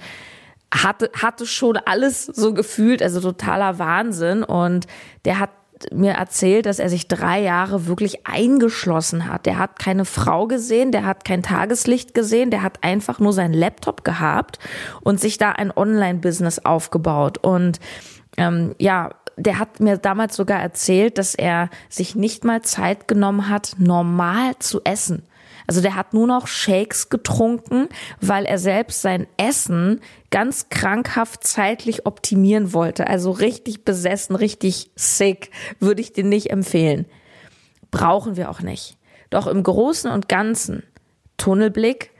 hatte, 0.73 1.09
hatte 1.19 1.45
schon 1.45 1.77
alles 1.77 2.25
so 2.25 2.53
gefühlt, 2.53 3.01
also 3.01 3.21
totaler 3.21 3.79
Wahnsinn 3.79 4.43
und 4.43 4.87
der 5.25 5.39
hat 5.39 5.51
mir 5.91 6.13
erzählt, 6.13 6.65
dass 6.65 6.79
er 6.79 6.89
sich 6.89 7.07
drei 7.07 7.41
Jahre 7.41 7.87
wirklich 7.87 8.25
eingeschlossen 8.25 9.27
hat. 9.27 9.45
Der 9.45 9.57
hat 9.57 9.77
keine 9.77 10.05
Frau 10.05 10.47
gesehen, 10.47 10.91
der 10.91 11.05
hat 11.05 11.25
kein 11.25 11.43
Tageslicht 11.43 12.13
gesehen, 12.13 12.49
der 12.49 12.61
hat 12.61 12.83
einfach 12.83 13.19
nur 13.19 13.33
seinen 13.33 13.53
Laptop 13.53 14.03
gehabt 14.03 14.59
und 15.01 15.19
sich 15.19 15.37
da 15.37 15.51
ein 15.51 15.75
Online-Business 15.75 16.59
aufgebaut. 16.59 17.37
Und 17.39 17.79
ähm, 18.37 18.73
ja, 18.79 19.11
der 19.37 19.59
hat 19.59 19.79
mir 19.79 19.97
damals 19.97 20.35
sogar 20.35 20.61
erzählt, 20.61 21.17
dass 21.17 21.35
er 21.35 21.69
sich 21.89 22.15
nicht 22.15 22.45
mal 22.45 22.61
Zeit 22.61 23.07
genommen 23.07 23.49
hat, 23.49 23.75
normal 23.77 24.53
zu 24.59 24.81
essen. 24.83 25.23
Also 25.67 25.81
der 25.81 25.95
hat 25.95 26.13
nur 26.13 26.27
noch 26.27 26.47
Shakes 26.47 27.09
getrunken, 27.09 27.89
weil 28.21 28.45
er 28.45 28.57
selbst 28.57 29.01
sein 29.01 29.27
Essen 29.37 30.01
ganz 30.29 30.69
krankhaft 30.69 31.43
zeitlich 31.43 32.05
optimieren 32.05 32.73
wollte. 32.73 33.07
Also 33.07 33.31
richtig 33.31 33.83
besessen, 33.83 34.35
richtig 34.35 34.91
sick, 34.95 35.51
würde 35.79 36.01
ich 36.01 36.13
dir 36.13 36.23
nicht 36.23 36.51
empfehlen. 36.51 37.05
Brauchen 37.91 38.35
wir 38.35 38.49
auch 38.49 38.61
nicht. 38.61 38.97
Doch 39.29 39.47
im 39.47 39.63
Großen 39.63 40.11
und 40.11 40.29
Ganzen, 40.29 40.83
Tunnelblick 41.37 42.11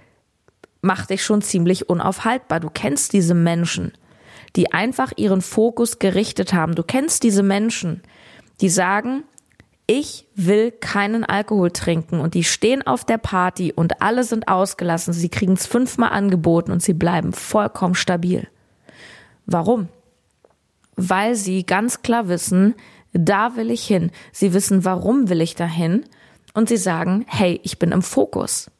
macht 0.82 1.10
dich 1.10 1.24
schon 1.24 1.42
ziemlich 1.42 1.90
unaufhaltbar. 1.90 2.60
Du 2.60 2.70
kennst 2.70 3.14
diese 3.14 3.34
Menschen, 3.34 3.94
die 4.56 4.72
einfach 4.72 5.12
ihren 5.16 5.42
Fokus 5.42 6.00
gerichtet 6.00 6.54
haben. 6.54 6.76
Du 6.76 6.84
kennst 6.84 7.24
diese 7.24 7.44
Menschen, 7.44 8.02
die 8.62 8.70
sagen, 8.70 9.24
ich 9.88 10.28
will 10.36 10.72
keinen 10.72 11.24
Alkohol 11.24 11.72
trinken 11.72 12.20
und 12.20 12.34
die 12.34 12.44
stehen 12.44 12.86
auf 12.86 13.06
der 13.06 13.18
Party 13.18 13.72
und 13.72 14.02
alle 14.02 14.24
sind 14.24 14.48
ausgelassen, 14.48 15.14
sie 15.14 15.30
kriegen 15.30 15.54
es 15.54 15.68
fünfmal 15.68 16.10
angeboten 16.12 16.72
und 16.72 16.82
sie 16.82 16.94
bleiben 16.94 17.34
vollkommen 17.34 17.96
stabil. 17.96 18.48
Warum? 19.46 19.90
Weil 20.96 21.36
sie 21.36 21.66
ganz 21.66 22.02
klar 22.02 22.28
wissen, 22.28 22.74
da 23.14 23.56
will 23.56 23.70
ich 23.70 23.86
hin. 23.86 24.12
Sie 24.32 24.54
wissen, 24.54 24.86
warum 24.86 25.30
will 25.30 25.42
ich 25.42 25.56
dahin 25.56 26.06
und 26.54 26.70
sie 26.70 26.78
sagen, 26.78 27.26
hey, 27.28 27.60
ich 27.64 27.78
bin 27.78 27.92
im 27.92 28.02
Fokus. 28.02 28.72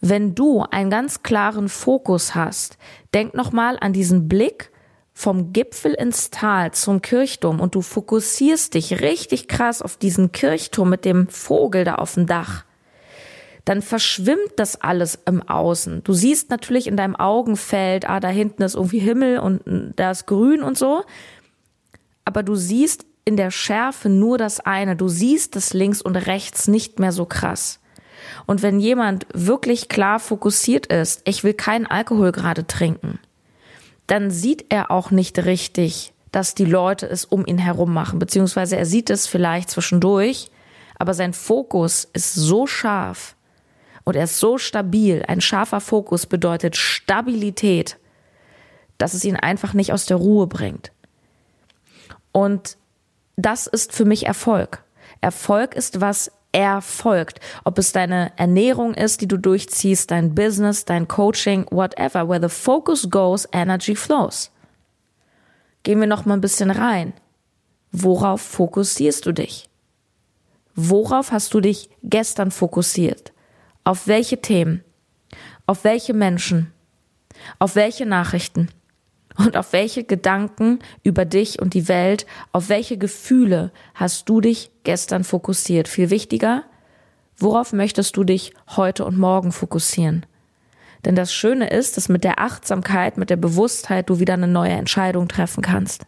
Wenn 0.00 0.34
du 0.34 0.62
einen 0.62 0.90
ganz 0.90 1.22
klaren 1.22 1.70
Fokus 1.70 2.34
hast, 2.34 2.76
denk 3.14 3.34
nochmal 3.34 3.78
an 3.80 3.94
diesen 3.94 4.28
Blick 4.28 4.70
vom 5.14 5.52
Gipfel 5.52 5.94
ins 5.94 6.30
Tal 6.30 6.72
zum 6.72 7.00
Kirchturm 7.00 7.60
und 7.60 7.76
du 7.76 7.80
fokussierst 7.80 8.74
dich 8.74 9.00
richtig 9.00 9.46
krass 9.46 9.80
auf 9.80 9.96
diesen 9.96 10.32
Kirchturm 10.32 10.90
mit 10.90 11.04
dem 11.04 11.28
Vogel 11.28 11.84
da 11.84 11.94
auf 11.94 12.14
dem 12.14 12.26
Dach, 12.26 12.64
dann 13.64 13.80
verschwimmt 13.80 14.52
das 14.56 14.80
alles 14.80 15.18
im 15.24 15.40
Außen. 15.40 16.02
Du 16.04 16.12
siehst 16.12 16.50
natürlich 16.50 16.88
in 16.88 16.96
deinem 16.96 17.16
Augenfeld, 17.16 18.08
ah, 18.08 18.20
da 18.20 18.28
hinten 18.28 18.62
ist 18.62 18.74
irgendwie 18.74 18.98
Himmel 18.98 19.38
und 19.38 19.62
da 19.96 20.10
ist 20.10 20.26
grün 20.26 20.62
und 20.62 20.76
so, 20.76 21.04
aber 22.24 22.42
du 22.42 22.56
siehst 22.56 23.06
in 23.24 23.36
der 23.36 23.50
Schärfe 23.50 24.08
nur 24.08 24.36
das 24.36 24.60
eine. 24.60 24.96
Du 24.96 25.08
siehst 25.08 25.56
das 25.56 25.72
links 25.72 26.02
und 26.02 26.16
rechts 26.16 26.68
nicht 26.68 26.98
mehr 26.98 27.12
so 27.12 27.24
krass. 27.24 27.80
Und 28.46 28.62
wenn 28.62 28.80
jemand 28.80 29.26
wirklich 29.32 29.88
klar 29.88 30.20
fokussiert 30.20 30.86
ist, 30.86 31.22
ich 31.24 31.44
will 31.44 31.54
keinen 31.54 31.86
Alkohol 31.86 32.32
gerade 32.32 32.66
trinken, 32.66 33.18
dann 34.06 34.30
sieht 34.30 34.66
er 34.68 34.90
auch 34.90 35.10
nicht 35.10 35.38
richtig, 35.44 36.12
dass 36.32 36.54
die 36.54 36.64
Leute 36.64 37.06
es 37.06 37.24
um 37.24 37.46
ihn 37.46 37.58
herum 37.58 37.92
machen, 37.92 38.18
beziehungsweise 38.18 38.76
er 38.76 38.86
sieht 38.86 39.10
es 39.10 39.26
vielleicht 39.26 39.70
zwischendurch, 39.70 40.50
aber 40.98 41.14
sein 41.14 41.32
Fokus 41.32 42.08
ist 42.12 42.34
so 42.34 42.66
scharf 42.66 43.36
und 44.04 44.16
er 44.16 44.24
ist 44.24 44.38
so 44.38 44.58
stabil. 44.58 45.24
Ein 45.26 45.40
scharfer 45.40 45.80
Fokus 45.80 46.26
bedeutet 46.26 46.76
Stabilität, 46.76 47.98
dass 48.98 49.14
es 49.14 49.24
ihn 49.24 49.36
einfach 49.36 49.74
nicht 49.74 49.92
aus 49.92 50.06
der 50.06 50.18
Ruhe 50.18 50.46
bringt. 50.46 50.92
Und 52.32 52.76
das 53.36 53.66
ist 53.66 53.92
für 53.92 54.04
mich 54.04 54.26
Erfolg. 54.26 54.82
Erfolg 55.20 55.74
ist 55.74 56.00
was 56.00 56.30
erfolgt. 56.54 57.40
Ob 57.64 57.78
es 57.78 57.92
deine 57.92 58.32
Ernährung 58.36 58.94
ist, 58.94 59.20
die 59.20 59.28
du 59.28 59.36
durchziehst, 59.36 60.10
dein 60.10 60.34
Business, 60.34 60.84
dein 60.84 61.08
Coaching, 61.08 61.66
whatever. 61.70 62.28
Where 62.28 62.40
the 62.40 62.54
focus 62.54 63.10
goes, 63.10 63.48
energy 63.52 63.96
flows. 63.96 64.50
Gehen 65.82 66.00
wir 66.00 66.06
noch 66.06 66.24
mal 66.24 66.34
ein 66.34 66.40
bisschen 66.40 66.70
rein. 66.70 67.12
Worauf 67.90 68.40
fokussierst 68.40 69.26
du 69.26 69.32
dich? 69.32 69.68
Worauf 70.74 71.32
hast 71.32 71.52
du 71.54 71.60
dich 71.60 71.90
gestern 72.02 72.50
fokussiert? 72.50 73.32
Auf 73.82 74.06
welche 74.06 74.40
Themen? 74.40 74.82
Auf 75.66 75.84
welche 75.84 76.14
Menschen? 76.14 76.72
Auf 77.58 77.74
welche 77.74 78.06
Nachrichten? 78.06 78.68
Und 79.36 79.56
auf 79.56 79.72
welche 79.72 80.04
Gedanken 80.04 80.78
über 81.02 81.24
dich 81.24 81.60
und 81.60 81.74
die 81.74 81.88
Welt, 81.88 82.26
auf 82.52 82.68
welche 82.68 82.98
Gefühle 82.98 83.72
hast 83.94 84.28
du 84.28 84.40
dich 84.40 84.70
gestern 84.84 85.24
fokussiert? 85.24 85.88
Viel 85.88 86.10
wichtiger, 86.10 86.62
worauf 87.36 87.72
möchtest 87.72 88.16
du 88.16 88.22
dich 88.22 88.52
heute 88.76 89.04
und 89.04 89.18
morgen 89.18 89.50
fokussieren? 89.50 90.24
Denn 91.04 91.16
das 91.16 91.34
Schöne 91.34 91.68
ist, 91.68 91.96
dass 91.96 92.08
mit 92.08 92.24
der 92.24 92.38
Achtsamkeit, 92.38 93.18
mit 93.18 93.28
der 93.28 93.36
Bewusstheit 93.36 94.08
du 94.08 94.20
wieder 94.20 94.34
eine 94.34 94.48
neue 94.48 94.72
Entscheidung 94.72 95.28
treffen 95.28 95.62
kannst. 95.62 96.06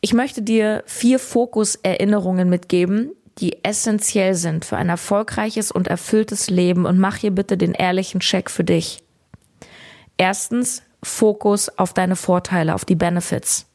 Ich 0.00 0.12
möchte 0.12 0.42
dir 0.42 0.82
vier 0.86 1.18
Fokuserinnerungen 1.18 2.48
mitgeben, 2.48 3.12
die 3.38 3.64
essentiell 3.64 4.34
sind 4.34 4.64
für 4.64 4.76
ein 4.76 4.88
erfolgreiches 4.88 5.72
und 5.72 5.88
erfülltes 5.88 6.50
Leben 6.50 6.86
und 6.86 6.98
mach 6.98 7.16
hier 7.16 7.30
bitte 7.30 7.56
den 7.56 7.72
ehrlichen 7.72 8.20
Check 8.20 8.50
für 8.50 8.64
dich. 8.64 9.02
Erstens, 10.18 10.82
Fokus 11.02 11.68
auf 11.78 11.92
deine 11.92 12.16
Vorteile, 12.16 12.74
auf 12.74 12.84
die 12.84 12.94
Benefits. 12.94 13.66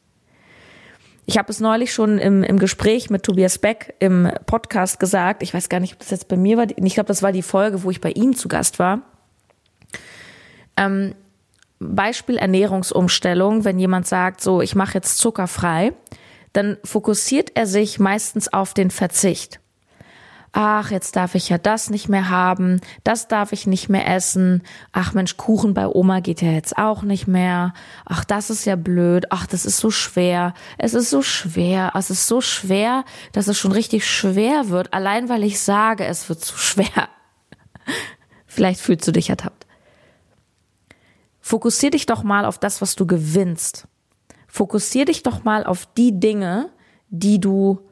Ich 1.26 1.36
habe 1.36 1.50
es 1.50 1.60
neulich 1.60 1.92
schon 1.92 2.18
im, 2.18 2.42
im 2.42 2.58
Gespräch 2.58 3.10
mit 3.10 3.22
Tobias 3.22 3.58
Beck 3.58 3.94
im 3.98 4.30
Podcast 4.46 4.98
gesagt. 4.98 5.42
Ich 5.42 5.52
weiß 5.52 5.68
gar 5.68 5.78
nicht, 5.78 5.92
ob 5.92 5.98
das 5.98 6.10
jetzt 6.10 6.28
bei 6.28 6.38
mir 6.38 6.56
war. 6.56 6.66
Ich 6.74 6.94
glaube, 6.94 7.08
das 7.08 7.22
war 7.22 7.32
die 7.32 7.42
Folge, 7.42 7.82
wo 7.82 7.90
ich 7.90 8.00
bei 8.00 8.12
ihm 8.12 8.34
zu 8.34 8.48
Gast 8.48 8.78
war. 8.78 9.02
Ähm, 10.78 11.14
Beispiel 11.80 12.38
Ernährungsumstellung, 12.38 13.64
wenn 13.64 13.78
jemand 13.78 14.06
sagt, 14.06 14.40
so, 14.40 14.62
ich 14.62 14.74
mache 14.74 14.94
jetzt 14.94 15.18
zuckerfrei, 15.18 15.92
dann 16.54 16.78
fokussiert 16.82 17.52
er 17.56 17.66
sich 17.66 17.98
meistens 17.98 18.50
auf 18.50 18.72
den 18.72 18.90
Verzicht 18.90 19.60
ach, 20.52 20.90
jetzt 20.90 21.16
darf 21.16 21.34
ich 21.34 21.48
ja 21.48 21.58
das 21.58 21.90
nicht 21.90 22.08
mehr 22.08 22.30
haben, 22.30 22.80
das 23.04 23.28
darf 23.28 23.52
ich 23.52 23.66
nicht 23.66 23.88
mehr 23.88 24.06
essen, 24.08 24.62
ach 24.92 25.12
Mensch, 25.12 25.36
Kuchen 25.36 25.74
bei 25.74 25.86
Oma 25.86 26.20
geht 26.20 26.42
ja 26.42 26.50
jetzt 26.50 26.78
auch 26.78 27.02
nicht 27.02 27.26
mehr, 27.26 27.74
ach, 28.04 28.24
das 28.24 28.50
ist 28.50 28.64
ja 28.64 28.76
blöd, 28.76 29.26
ach, 29.30 29.46
das 29.46 29.64
ist 29.64 29.78
so 29.78 29.90
schwer, 29.90 30.54
es 30.78 30.94
ist 30.94 31.10
so 31.10 31.22
schwer, 31.22 31.92
es 31.94 32.10
ist 32.10 32.26
so 32.26 32.40
schwer, 32.40 33.04
dass 33.32 33.48
es 33.48 33.58
schon 33.58 33.72
richtig 33.72 34.06
schwer 34.06 34.68
wird, 34.68 34.92
allein 34.92 35.28
weil 35.28 35.44
ich 35.44 35.60
sage, 35.60 36.04
es 36.04 36.28
wird 36.28 36.40
zu 36.40 36.56
schwer. 36.56 37.08
Vielleicht 38.46 38.80
fühlst 38.80 39.06
du 39.06 39.12
dich 39.12 39.30
ertappt. 39.30 39.66
Fokussier 41.40 41.90
dich 41.90 42.06
doch 42.06 42.22
mal 42.22 42.44
auf 42.44 42.58
das, 42.58 42.82
was 42.82 42.94
du 42.94 43.06
gewinnst. 43.06 43.86
Fokussier 44.48 45.04
dich 45.04 45.22
doch 45.22 45.44
mal 45.44 45.64
auf 45.64 45.86
die 45.96 46.18
Dinge, 46.18 46.70
die 47.10 47.40
du 47.40 47.87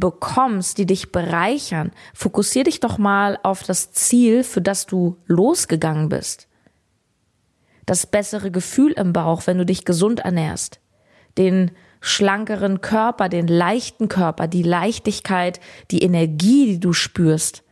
bekommst, 0.00 0.78
die 0.78 0.86
dich 0.86 1.12
bereichern, 1.12 1.92
fokussier 2.14 2.64
dich 2.64 2.80
doch 2.80 2.98
mal 2.98 3.38
auf 3.42 3.62
das 3.62 3.92
Ziel, 3.92 4.44
für 4.44 4.60
das 4.60 4.86
du 4.86 5.16
losgegangen 5.26 6.08
bist. 6.08 6.48
Das 7.84 8.06
bessere 8.06 8.50
Gefühl 8.50 8.92
im 8.92 9.12
Bauch, 9.12 9.46
wenn 9.46 9.58
du 9.58 9.66
dich 9.66 9.84
gesund 9.84 10.20
ernährst. 10.20 10.80
Den 11.38 11.70
schlankeren 12.00 12.80
Körper, 12.80 13.28
den 13.28 13.48
leichten 13.48 14.08
Körper, 14.08 14.48
die 14.48 14.62
Leichtigkeit, 14.62 15.60
die 15.90 16.02
Energie, 16.02 16.66
die 16.66 16.80
du 16.80 16.92
spürst. 16.92 17.62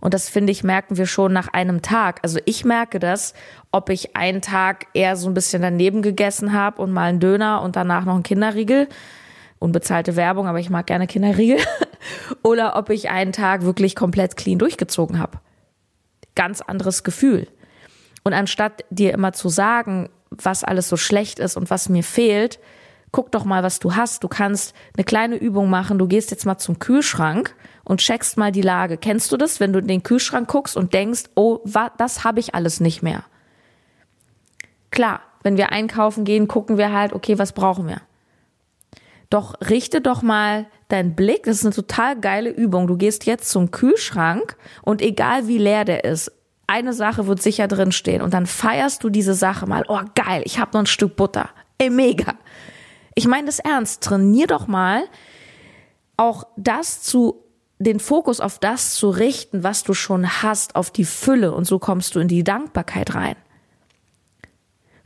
Und 0.00 0.14
das 0.14 0.28
finde 0.28 0.52
ich, 0.52 0.62
merken 0.62 0.96
wir 0.96 1.06
schon 1.06 1.32
nach 1.32 1.48
einem 1.48 1.82
Tag. 1.82 2.20
Also 2.22 2.38
ich 2.44 2.64
merke 2.64 3.00
das, 3.00 3.34
ob 3.72 3.90
ich 3.90 4.16
einen 4.16 4.42
Tag 4.42 4.86
eher 4.94 5.16
so 5.16 5.28
ein 5.28 5.34
bisschen 5.34 5.62
daneben 5.62 6.02
gegessen 6.02 6.52
habe 6.52 6.80
und 6.80 6.92
mal 6.92 7.08
einen 7.08 7.20
Döner 7.20 7.62
und 7.62 7.74
danach 7.74 8.04
noch 8.04 8.14
einen 8.14 8.22
Kinderriegel 8.22 8.88
unbezahlte 9.58 10.16
Werbung, 10.16 10.46
aber 10.46 10.60
ich 10.60 10.70
mag 10.70 10.86
gerne 10.86 11.06
Kinderriegel. 11.06 11.58
Oder 12.42 12.76
ob 12.76 12.90
ich 12.90 13.10
einen 13.10 13.32
Tag 13.32 13.62
wirklich 13.62 13.96
komplett 13.96 14.36
clean 14.36 14.58
durchgezogen 14.58 15.18
habe. 15.18 15.38
Ganz 16.34 16.60
anderes 16.60 17.02
Gefühl. 17.02 17.48
Und 18.24 18.32
anstatt 18.32 18.84
dir 18.90 19.12
immer 19.12 19.32
zu 19.32 19.48
sagen, 19.48 20.10
was 20.30 20.64
alles 20.64 20.88
so 20.88 20.96
schlecht 20.96 21.38
ist 21.38 21.56
und 21.56 21.70
was 21.70 21.88
mir 21.88 22.02
fehlt, 22.02 22.58
guck 23.12 23.32
doch 23.32 23.44
mal, 23.44 23.62
was 23.62 23.78
du 23.78 23.94
hast. 23.94 24.22
Du 24.22 24.28
kannst 24.28 24.74
eine 24.96 25.04
kleine 25.04 25.36
Übung 25.36 25.70
machen. 25.70 25.98
Du 25.98 26.06
gehst 26.06 26.30
jetzt 26.30 26.46
mal 26.46 26.58
zum 26.58 26.78
Kühlschrank 26.78 27.54
und 27.84 28.00
checkst 28.00 28.36
mal 28.36 28.52
die 28.52 28.62
Lage. 28.62 28.98
Kennst 28.98 29.32
du 29.32 29.36
das, 29.36 29.60
wenn 29.60 29.72
du 29.72 29.78
in 29.78 29.88
den 29.88 30.02
Kühlschrank 30.02 30.48
guckst 30.48 30.76
und 30.76 30.92
denkst, 30.92 31.24
oh, 31.34 31.60
das 31.96 32.24
habe 32.24 32.40
ich 32.40 32.54
alles 32.54 32.80
nicht 32.80 33.02
mehr? 33.02 33.24
Klar, 34.90 35.20
wenn 35.42 35.56
wir 35.56 35.72
einkaufen 35.72 36.24
gehen, 36.24 36.48
gucken 36.48 36.78
wir 36.78 36.92
halt, 36.92 37.12
okay, 37.12 37.38
was 37.38 37.52
brauchen 37.52 37.86
wir? 37.88 38.02
Doch 39.30 39.54
richte 39.68 40.00
doch 40.00 40.22
mal 40.22 40.66
deinen 40.88 41.14
Blick, 41.14 41.44
das 41.44 41.58
ist 41.58 41.66
eine 41.66 41.74
total 41.74 42.18
geile 42.18 42.50
Übung. 42.50 42.86
Du 42.86 42.96
gehst 42.96 43.26
jetzt 43.26 43.50
zum 43.50 43.70
Kühlschrank 43.70 44.56
und 44.82 45.02
egal 45.02 45.48
wie 45.48 45.58
leer 45.58 45.84
der 45.84 46.04
ist, 46.04 46.32
eine 46.66 46.92
Sache 46.92 47.26
wird 47.26 47.42
sicher 47.42 47.68
drin 47.68 47.92
stehen 47.92 48.22
und 48.22 48.34
dann 48.34 48.46
feierst 48.46 49.02
du 49.04 49.10
diese 49.10 49.34
Sache 49.34 49.66
mal. 49.66 49.84
Oh 49.88 50.00
geil, 50.14 50.42
ich 50.44 50.58
habe 50.58 50.70
noch 50.72 50.80
ein 50.80 50.86
Stück 50.86 51.16
Butter. 51.16 51.50
Ey, 51.78 51.90
mega. 51.90 52.34
Ich 53.14 53.26
meine 53.26 53.46
das 53.46 53.58
ernst. 53.58 54.02
Trainier 54.02 54.46
doch 54.46 54.66
mal 54.66 55.04
auch 56.16 56.44
das 56.56 57.02
zu 57.02 57.44
den 57.78 58.00
Fokus 58.00 58.40
auf 58.40 58.58
das 58.58 58.94
zu 58.94 59.08
richten, 59.08 59.62
was 59.62 59.84
du 59.84 59.94
schon 59.94 60.42
hast, 60.42 60.74
auf 60.74 60.90
die 60.90 61.04
Fülle 61.04 61.52
und 61.52 61.64
so 61.64 61.78
kommst 61.78 62.14
du 62.14 62.20
in 62.20 62.28
die 62.28 62.44
Dankbarkeit 62.44 63.14
rein. 63.14 63.36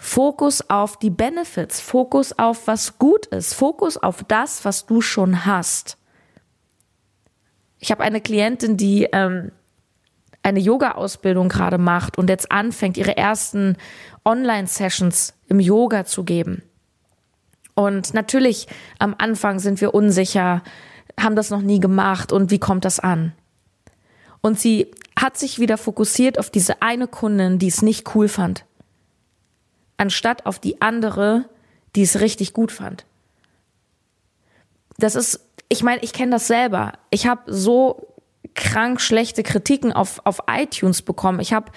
Fokus 0.04 0.68
auf 0.68 0.99
die 0.99 1.11
Benefits, 1.11 1.80
Fokus 1.80 2.37
auf 2.37 2.66
was 2.66 2.99
gut 2.99 3.26
ist, 3.26 3.54
Fokus 3.54 3.97
auf 3.97 4.25
das, 4.26 4.64
was 4.64 4.85
du 4.85 5.00
schon 5.00 5.47
hast. 5.47 5.97
Ich 7.78 7.92
habe 7.92 8.02
eine 8.02 8.21
Klientin, 8.21 8.76
die 8.76 9.04
ähm, 9.12 9.52
eine 10.42 10.59
Yoga-Ausbildung 10.59 11.49
gerade 11.49 11.78
macht 11.78 12.18
und 12.18 12.28
jetzt 12.28 12.50
anfängt, 12.50 12.97
ihre 12.97 13.16
ersten 13.16 13.76
Online-Sessions 14.25 15.35
im 15.47 15.61
Yoga 15.61 16.04
zu 16.04 16.25
geben. 16.25 16.62
Und 17.75 18.12
natürlich 18.12 18.66
am 18.99 19.14
Anfang 19.16 19.61
sind 19.61 19.80
wir 19.80 19.94
unsicher, 19.94 20.64
haben 21.18 21.37
das 21.37 21.50
noch 21.50 21.62
nie 21.62 21.78
gemacht 21.78 22.32
und 22.32 22.50
wie 22.50 22.59
kommt 22.59 22.85
das 22.85 22.99
an? 22.99 23.35
Und 24.40 24.59
sie 24.59 24.90
hat 25.16 25.38
sich 25.38 25.61
wieder 25.61 25.78
fokussiert 25.78 26.40
auf 26.40 26.50
diese 26.50 26.82
eine 26.82 27.06
Kundin, 27.06 27.61
die 27.61 27.68
es 27.68 27.82
nicht 27.82 28.16
cool 28.16 28.26
fand 28.26 28.64
anstatt 29.96 30.46
auf 30.46 30.58
die 30.58 30.80
andere, 30.80 31.46
die 31.94 32.02
es 32.02 32.20
richtig 32.20 32.52
gut 32.52 32.72
fand. 32.72 33.04
Das 34.99 35.14
ist, 35.14 35.49
ich 35.68 35.82
meine, 35.82 36.02
ich 36.02 36.12
kenne 36.12 36.32
das 36.32 36.46
selber. 36.46 36.92
Ich 37.11 37.26
habe 37.26 37.42
so 37.46 38.14
krank 38.54 39.00
schlechte 39.00 39.42
Kritiken 39.42 39.92
auf, 39.92 40.20
auf 40.25 40.40
iTunes 40.49 41.02
bekommen. 41.02 41.40
Ich 41.40 41.52
habe 41.52 41.72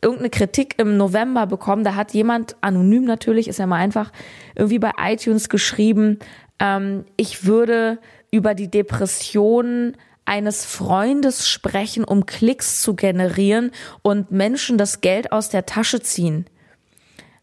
irgendeine 0.00 0.30
Kritik 0.30 0.74
im 0.78 0.96
November 0.96 1.46
bekommen. 1.46 1.84
Da 1.84 1.94
hat 1.94 2.12
jemand, 2.12 2.56
anonym 2.60 3.04
natürlich, 3.04 3.48
ist 3.48 3.58
ja 3.58 3.66
mal 3.66 3.76
einfach, 3.76 4.12
irgendwie 4.54 4.78
bei 4.78 4.92
iTunes 4.98 5.48
geschrieben, 5.48 6.18
ähm, 6.58 7.04
ich 7.16 7.44
würde 7.44 7.98
über 8.30 8.54
die 8.54 8.70
Depressionen 8.70 9.96
eines 10.24 10.64
Freundes 10.64 11.48
sprechen, 11.48 12.04
um 12.04 12.26
Klicks 12.26 12.80
zu 12.80 12.94
generieren 12.94 13.72
und 14.02 14.30
Menschen 14.30 14.78
das 14.78 15.00
Geld 15.00 15.32
aus 15.32 15.48
der 15.48 15.66
Tasche 15.66 16.00
ziehen 16.00 16.46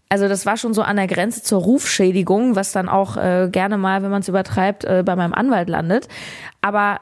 also 0.09 0.27
das 0.27 0.45
war 0.47 0.57
schon 0.57 0.73
so 0.73 0.81
an 0.81 0.95
der 0.95 1.07
Grenze 1.07 1.43
zur 1.43 1.61
Rufschädigung, 1.61 2.55
was 2.55 2.71
dann 2.71 2.89
auch 2.89 3.15
äh, 3.15 3.47
gerne 3.51 3.77
mal, 3.77 4.01
wenn 4.01 4.09
man 4.09 4.21
es 4.21 4.27
übertreibt, 4.27 4.83
äh, 4.83 5.03
bei 5.05 5.15
meinem 5.15 5.33
Anwalt 5.33 5.69
landet. 5.69 6.07
Aber 6.61 6.99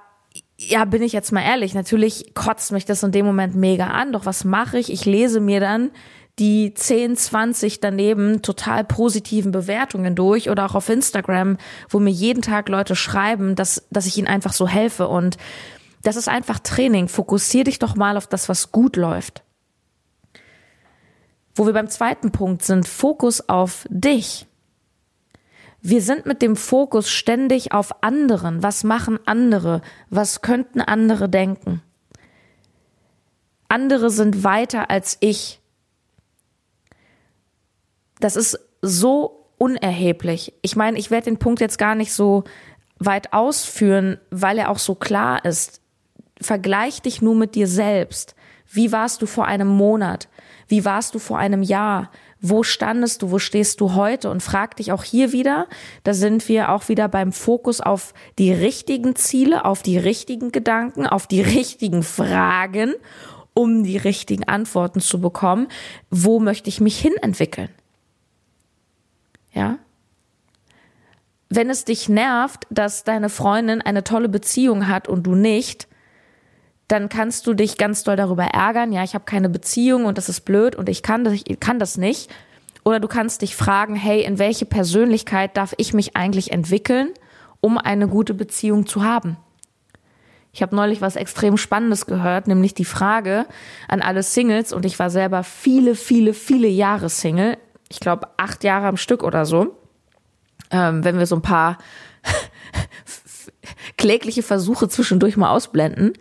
ja, 0.60 0.86
bin 0.86 1.02
ich 1.02 1.14
jetzt 1.14 1.32
mal 1.32 1.42
ehrlich, 1.42 1.74
natürlich 1.74 2.34
kotzt 2.34 2.72
mich 2.74 2.84
das 2.84 3.04
in 3.04 3.14
dem 3.14 3.26
Moment 3.26 3.56
mega 3.56 3.88
an. 3.88 4.12
Doch 4.12 4.26
was 4.26 4.44
mache 4.44 4.78
ich? 4.78 4.92
Ich 4.92 5.06
lese 5.06 5.40
mir 5.40 5.62
dann 5.62 5.92
die 6.38 6.74
10, 6.74 7.16
20 7.16 7.80
daneben 7.80 8.42
total 8.42 8.84
positiven 8.84 9.52
Bewertungen 9.52 10.14
durch 10.14 10.50
oder 10.50 10.66
auch 10.66 10.76
auf 10.76 10.90
Instagram, 10.90 11.58
wo 11.90 12.00
mir 12.00 12.12
jeden 12.12 12.42
Tag 12.42 12.70
Leute 12.70 12.96
schreiben, 12.96 13.56
dass, 13.56 13.88
dass 13.90 14.06
ich 14.06 14.18
ihnen 14.18 14.28
einfach 14.28 14.54
so 14.54 14.68
helfe. 14.68 15.08
Und 15.08 15.38
das 16.04 16.16
ist 16.16 16.28
einfach 16.28 16.60
Training. 16.60 17.08
Fokussier 17.08 17.64
dich 17.64 17.80
doch 17.80 17.96
mal 17.96 18.18
auf 18.18 18.28
das, 18.28 18.50
was 18.50 18.72
gut 18.72 18.98
läuft. 18.98 19.44
Wo 21.58 21.66
wir 21.66 21.74
beim 21.74 21.90
zweiten 21.90 22.32
Punkt 22.32 22.62
sind, 22.62 22.88
Fokus 22.88 23.50
auf 23.50 23.88
dich. 23.90 24.46
Wir 25.82 26.04
sind 26.04 26.28
mit 26.28 26.44
dem 26.44 26.56
Fokus 26.56 27.10
ständig 27.10 27.72
auf 27.72 28.04
anderen. 28.04 28.62
Was 28.62 28.84
machen 28.84 29.20
andere? 29.26 29.82
Was 30.12 30.44
könnten 30.44 30.82
andere 30.82 31.30
denken? 31.30 31.82
Andere 33.70 34.12
sind 34.12 34.44
weiter 34.44 34.92
als 34.92 35.18
ich. 35.20 35.60
Das 38.20 38.36
ist 38.36 38.60
so 38.84 39.50
unerheblich. 39.58 40.54
Ich 40.62 40.76
meine, 40.76 41.00
ich 41.00 41.10
werde 41.10 41.26
den 41.26 41.40
Punkt 41.40 41.60
jetzt 41.60 41.80
gar 41.80 41.96
nicht 41.96 42.14
so 42.14 42.44
weit 43.00 43.34
ausführen, 43.34 44.20
weil 44.30 44.60
er 44.60 44.70
auch 44.70 44.80
so 44.80 44.94
klar 44.94 45.44
ist. 45.44 45.82
Vergleich 46.40 47.02
dich 47.02 47.24
nur 47.24 47.34
mit 47.34 47.56
dir 47.56 47.68
selbst. 47.68 48.36
Wie 48.70 48.92
warst 48.92 49.22
du 49.22 49.26
vor 49.26 49.46
einem 49.46 49.68
Monat? 49.68 50.28
Wie 50.68 50.84
warst 50.84 51.16
du 51.16 51.20
vor 51.20 51.38
einem 51.38 51.64
Jahr? 51.64 52.12
Wo 52.42 52.64
standest 52.64 53.22
du? 53.22 53.32
Wo 53.32 53.40
stehst 53.40 53.80
du 53.82 53.96
heute? 53.96 54.30
Und 54.30 54.44
frag 54.44 54.76
dich 54.76 54.92
auch 54.92 55.04
hier 55.04 55.32
wieder, 55.32 55.68
da 56.04 56.14
sind 56.14 56.48
wir 56.50 56.72
auch 56.72 56.90
wieder 56.90 57.08
beim 57.08 57.32
Fokus 57.32 57.82
auf 57.82 58.14
die 58.38 58.52
richtigen 58.52 59.16
Ziele, 59.16 59.66
auf 59.66 59.82
die 59.82 59.98
richtigen 59.98 60.52
Gedanken, 60.52 61.08
auf 61.08 61.28
die 61.28 61.42
richtigen 61.58 62.04
Fragen, 62.04 62.94
um 63.54 63.84
die 63.84 63.98
richtigen 63.98 64.44
Antworten 64.44 65.00
zu 65.00 65.20
bekommen. 65.20 65.68
Wo 66.10 66.40
möchte 66.40 66.70
ich 66.70 66.82
mich 66.82 67.00
hin 67.00 67.16
entwickeln? 67.22 67.70
Ja? 69.52 69.80
Wenn 71.50 71.70
es 71.70 71.86
dich 71.86 72.10
nervt, 72.10 72.68
dass 72.70 73.04
deine 73.06 73.30
Freundin 73.30 73.82
eine 73.82 74.04
tolle 74.04 74.30
Beziehung 74.30 74.88
hat 74.88 75.08
und 75.08 75.24
du 75.24 75.34
nicht, 75.34 75.87
dann 76.88 77.10
kannst 77.10 77.48
du 77.48 77.54
dich 77.54 77.78
ganz 77.78 78.04
doll 78.04 78.16
darüber 78.16 78.46
ärgern, 78.46 78.92
ja, 78.92 79.04
ich 79.04 79.14
habe 79.14 79.26
keine 79.26 79.50
Beziehung 79.50 80.06
und 80.06 80.18
das 80.18 80.30
ist 80.30 80.42
blöd 80.42 80.76
und 80.76 80.88
ich 80.88 81.04
kann 81.04 81.24
das, 81.24 81.34
ich 81.46 81.60
kann 81.60 81.80
das 81.80 81.98
nicht. 81.98 82.30
Oder 82.86 83.02
du 83.02 83.10
kannst 83.10 83.42
dich 83.42 83.56
fragen, 83.56 83.96
hey, 83.96 84.24
in 84.24 84.40
welche 84.40 84.66
Persönlichkeit 84.66 85.58
darf 85.58 85.74
ich 85.78 85.94
mich 85.94 86.16
eigentlich 86.16 86.54
entwickeln, 86.54 87.10
um 87.60 87.78
eine 87.78 88.08
gute 88.08 88.34
Beziehung 88.34 88.88
zu 88.88 89.04
haben? 89.04 89.36
Ich 90.54 90.62
habe 90.62 90.76
neulich 90.76 91.02
was 91.02 91.18
extrem 91.18 91.58
Spannendes 91.58 92.06
gehört, 92.06 92.48
nämlich 92.48 92.74
die 92.74 92.86
Frage 92.86 93.46
an 93.90 94.02
alle 94.02 94.24
Singles, 94.24 94.72
und 94.72 94.86
ich 94.86 94.98
war 94.98 95.10
selber 95.10 95.44
viele, 95.44 95.96
viele, 95.96 96.34
viele 96.34 96.70
Jahre 96.70 97.10
Single, 97.10 97.58
ich 97.90 98.00
glaube 98.00 98.30
acht 98.38 98.64
Jahre 98.64 98.88
am 98.88 98.98
Stück 98.98 99.24
oder 99.24 99.46
so, 99.46 99.76
ähm, 100.72 101.04
wenn 101.04 101.20
wir 101.20 101.26
so 101.26 101.36
ein 101.36 101.42
paar 101.42 101.78
klägliche 103.98 104.44
Versuche 104.44 104.88
zwischendurch 104.88 105.36
mal 105.36 105.52
ausblenden. 105.52 106.14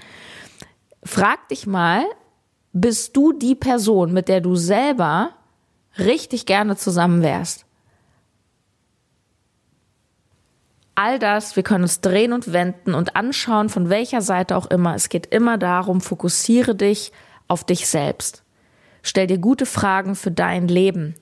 Frag 1.06 1.48
dich 1.48 1.66
mal, 1.68 2.04
bist 2.72 3.16
du 3.16 3.32
die 3.32 3.54
Person, 3.54 4.12
mit 4.12 4.28
der 4.28 4.40
du 4.40 4.56
selber 4.56 5.30
richtig 5.98 6.46
gerne 6.46 6.76
zusammen 6.76 7.22
wärst? 7.22 7.64
All 10.96 11.18
das, 11.18 11.54
wir 11.54 11.62
können 11.62 11.84
uns 11.84 12.00
drehen 12.00 12.32
und 12.32 12.52
wenden 12.52 12.94
und 12.94 13.14
anschauen, 13.16 13.68
von 13.68 13.88
welcher 13.88 14.20
Seite 14.20 14.56
auch 14.56 14.66
immer. 14.66 14.94
Es 14.94 15.08
geht 15.08 15.26
immer 15.26 15.58
darum, 15.58 16.00
fokussiere 16.00 16.74
dich 16.74 17.12
auf 17.48 17.64
dich 17.64 17.86
selbst. 17.86 18.42
Stell 19.02 19.26
dir 19.26 19.38
gute 19.38 19.66
Fragen 19.66 20.16
für 20.16 20.32
dein 20.32 20.66
Leben. 20.66 21.14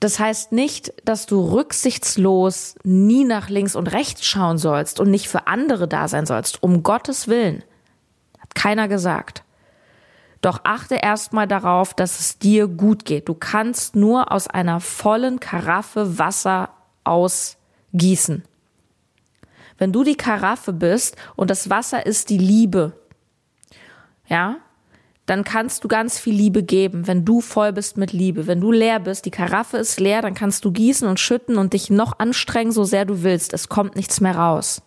Das 0.00 0.18
heißt 0.18 0.50
nicht, 0.50 0.92
dass 1.04 1.26
du 1.26 1.52
rücksichtslos 1.52 2.74
nie 2.82 3.24
nach 3.24 3.50
links 3.50 3.76
und 3.76 3.92
rechts 3.92 4.24
schauen 4.24 4.58
sollst 4.58 4.98
und 4.98 5.10
nicht 5.10 5.28
für 5.28 5.46
andere 5.46 5.86
da 5.86 6.08
sein 6.08 6.26
sollst. 6.26 6.62
Um 6.62 6.82
Gottes 6.82 7.28
Willen 7.28 7.62
keiner 8.56 8.88
gesagt. 8.88 9.44
Doch 10.40 10.60
achte 10.64 10.96
erstmal 10.96 11.46
darauf, 11.46 11.94
dass 11.94 12.20
es 12.20 12.38
dir 12.38 12.66
gut 12.66 13.04
geht. 13.04 13.28
Du 13.28 13.34
kannst 13.34 13.96
nur 13.96 14.32
aus 14.32 14.48
einer 14.48 14.80
vollen 14.80 15.40
Karaffe 15.40 16.18
Wasser 16.18 16.70
ausgießen. 17.04 18.44
Wenn 19.78 19.92
du 19.92 20.04
die 20.04 20.16
Karaffe 20.16 20.72
bist 20.72 21.16
und 21.36 21.50
das 21.50 21.70
Wasser 21.70 22.06
ist 22.06 22.30
die 22.30 22.38
Liebe, 22.38 22.92
ja, 24.28 24.56
dann 25.26 25.42
kannst 25.42 25.82
du 25.82 25.88
ganz 25.88 26.18
viel 26.20 26.34
Liebe 26.34 26.62
geben, 26.62 27.08
wenn 27.08 27.24
du 27.24 27.40
voll 27.40 27.72
bist 27.72 27.96
mit 27.96 28.12
Liebe. 28.12 28.46
Wenn 28.46 28.60
du 28.60 28.70
leer 28.70 29.00
bist, 29.00 29.26
die 29.26 29.32
Karaffe 29.32 29.76
ist 29.76 29.98
leer, 29.98 30.22
dann 30.22 30.34
kannst 30.34 30.64
du 30.64 30.70
gießen 30.70 31.08
und 31.08 31.18
schütten 31.18 31.58
und 31.58 31.72
dich 31.72 31.90
noch 31.90 32.20
anstrengen, 32.20 32.70
so 32.70 32.84
sehr 32.84 33.04
du 33.04 33.24
willst. 33.24 33.52
Es 33.52 33.68
kommt 33.68 33.96
nichts 33.96 34.20
mehr 34.20 34.36
raus. 34.36 34.82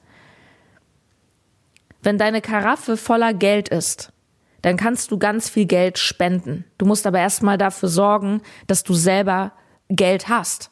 Wenn 2.02 2.18
deine 2.18 2.42
Karaffe 2.42 2.98
voller 2.98 3.34
Geld 3.34 3.70
ist, 3.70 4.12
dann 4.62 4.78
kannst 4.78 5.12
du 5.12 5.18
ganz 5.18 5.50
viel 5.50 5.66
Geld 5.66 5.98
spenden. 5.98 6.66
Du 6.78 6.86
musst 6.86 7.08
aber 7.08 7.20
erstmal 7.20 7.58
dafür 7.58 7.90
sorgen, 7.90 8.42
dass 8.68 8.84
du 8.84 8.94
selber 8.94 9.54
Geld 9.90 10.28
hast. 10.30 10.72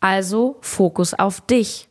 Also 0.00 0.58
Fokus 0.60 1.14
auf 1.14 1.40
dich. 1.40 1.88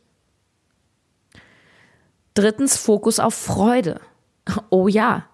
Drittens 2.34 2.76
Fokus 2.76 3.18
auf 3.18 3.34
Freude. 3.34 4.00
Oh 4.70 4.88
ja. 4.88 5.26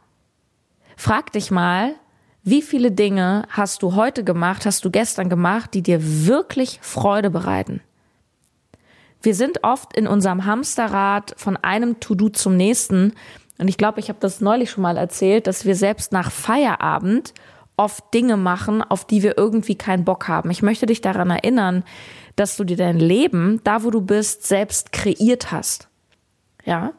Frag 0.96 1.30
dich 1.30 1.52
mal, 1.52 1.94
wie 2.42 2.62
viele 2.62 2.90
Dinge 2.90 3.44
hast 3.48 3.82
du 3.82 3.94
heute 3.94 4.24
gemacht, 4.24 4.66
hast 4.66 4.84
du 4.84 4.90
gestern 4.90 5.28
gemacht, 5.28 5.72
die 5.72 5.82
dir 5.82 6.26
wirklich 6.26 6.80
Freude 6.82 7.30
bereiten? 7.30 7.80
Wir 9.22 9.34
sind 9.34 9.62
oft 9.62 9.96
in 9.96 10.06
unserem 10.06 10.44
Hamsterrad 10.44 11.34
von 11.36 11.56
einem 11.56 12.00
To-Do 12.00 12.28
zum 12.28 12.56
nächsten 12.56 13.14
und 13.58 13.68
ich 13.68 13.78
glaube, 13.78 14.00
ich 14.00 14.08
habe 14.08 14.18
das 14.20 14.40
neulich 14.40 14.70
schon 14.70 14.82
mal 14.82 14.96
erzählt, 14.96 15.46
dass 15.46 15.64
wir 15.64 15.76
selbst 15.76 16.12
nach 16.12 16.30
Feierabend 16.30 17.34
oft 17.76 18.12
Dinge 18.14 18.36
machen, 18.36 18.82
auf 18.82 19.04
die 19.04 19.22
wir 19.22 19.36
irgendwie 19.36 19.76
keinen 19.76 20.04
Bock 20.04 20.28
haben. 20.28 20.50
Ich 20.50 20.62
möchte 20.62 20.86
dich 20.86 21.00
daran 21.00 21.30
erinnern, 21.30 21.84
dass 22.36 22.56
du 22.56 22.64
dir 22.64 22.76
dein 22.76 22.98
Leben, 22.98 23.60
da 23.64 23.84
wo 23.84 23.90
du 23.90 24.00
bist, 24.00 24.46
selbst 24.46 24.92
kreiert 24.92 25.52
hast. 25.52 25.88
Ja. 26.64 26.92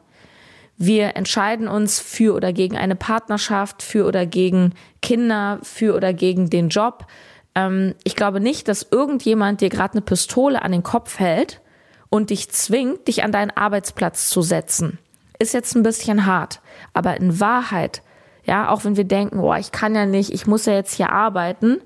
Wir 0.78 1.16
entscheiden 1.16 1.68
uns 1.68 2.00
für 2.00 2.34
oder 2.34 2.52
gegen 2.52 2.76
eine 2.76 2.96
Partnerschaft, 2.96 3.82
für 3.82 4.06
oder 4.06 4.26
gegen 4.26 4.74
Kinder, 5.00 5.58
für 5.62 5.94
oder 5.94 6.12
gegen 6.12 6.50
den 6.50 6.68
Job. 6.68 7.06
Ähm, 7.54 7.94
ich 8.04 8.14
glaube 8.14 8.40
nicht, 8.40 8.68
dass 8.68 8.86
irgendjemand 8.90 9.62
dir 9.62 9.70
gerade 9.70 9.92
eine 9.92 10.02
Pistole 10.02 10.60
an 10.60 10.72
den 10.72 10.82
Kopf 10.82 11.18
hält 11.18 11.62
und 12.10 12.28
dich 12.28 12.50
zwingt, 12.50 13.08
dich 13.08 13.24
an 13.24 13.32
deinen 13.32 13.50
Arbeitsplatz 13.50 14.28
zu 14.28 14.42
setzen. 14.42 14.98
Ist 15.38 15.54
jetzt 15.54 15.74
ein 15.74 15.82
bisschen 15.82 16.26
hart, 16.26 16.60
aber 16.92 17.16
in 17.18 17.40
Wahrheit, 17.40 18.02
ja, 18.44 18.70
auch 18.70 18.84
wenn 18.84 18.96
wir 18.96 19.04
denken, 19.04 19.40
oh, 19.40 19.54
ich 19.54 19.72
kann 19.72 19.94
ja 19.94 20.06
nicht, 20.06 20.32
ich 20.32 20.46
muss 20.46 20.66
ja 20.66 20.72
jetzt 20.72 20.94
hier 20.94 21.10
arbeiten. 21.10 21.78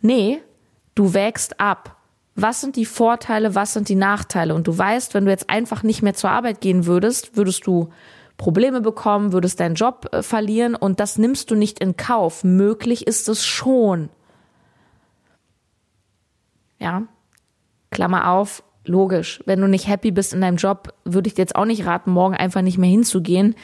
Nee, 0.00 0.40
du 0.94 1.12
wägst 1.12 1.60
ab. 1.60 1.96
Was 2.34 2.60
sind 2.60 2.76
die 2.76 2.84
Vorteile, 2.84 3.54
was 3.54 3.72
sind 3.72 3.88
die 3.88 3.96
Nachteile? 3.96 4.54
Und 4.54 4.68
du 4.68 4.78
weißt, 4.78 5.12
wenn 5.12 5.24
du 5.24 5.30
jetzt 5.30 5.50
einfach 5.50 5.82
nicht 5.82 6.02
mehr 6.02 6.14
zur 6.14 6.30
Arbeit 6.30 6.60
gehen 6.60 6.86
würdest, 6.86 7.36
würdest 7.36 7.66
du 7.66 7.90
Probleme 8.36 8.80
bekommen, 8.80 9.32
würdest 9.32 9.58
deinen 9.58 9.74
Job 9.74 10.08
äh, 10.12 10.22
verlieren 10.22 10.76
und 10.76 11.00
das 11.00 11.18
nimmst 11.18 11.50
du 11.50 11.56
nicht 11.56 11.80
in 11.80 11.96
Kauf. 11.96 12.44
Möglich 12.44 13.06
ist 13.06 13.28
es 13.28 13.44
schon. 13.44 14.08
Ja, 16.78 17.02
Klammer 17.90 18.30
auf, 18.30 18.62
logisch. 18.88 19.40
Wenn 19.46 19.60
du 19.60 19.68
nicht 19.68 19.86
happy 19.86 20.10
bist 20.10 20.32
in 20.32 20.40
deinem 20.40 20.56
Job, 20.56 20.94
würde 21.04 21.28
ich 21.28 21.34
dir 21.34 21.42
jetzt 21.42 21.56
auch 21.56 21.64
nicht 21.64 21.86
raten, 21.86 22.10
morgen 22.10 22.34
einfach 22.34 22.62
nicht 22.62 22.78
mehr 22.78 22.90
hinzugehen. 22.90 23.54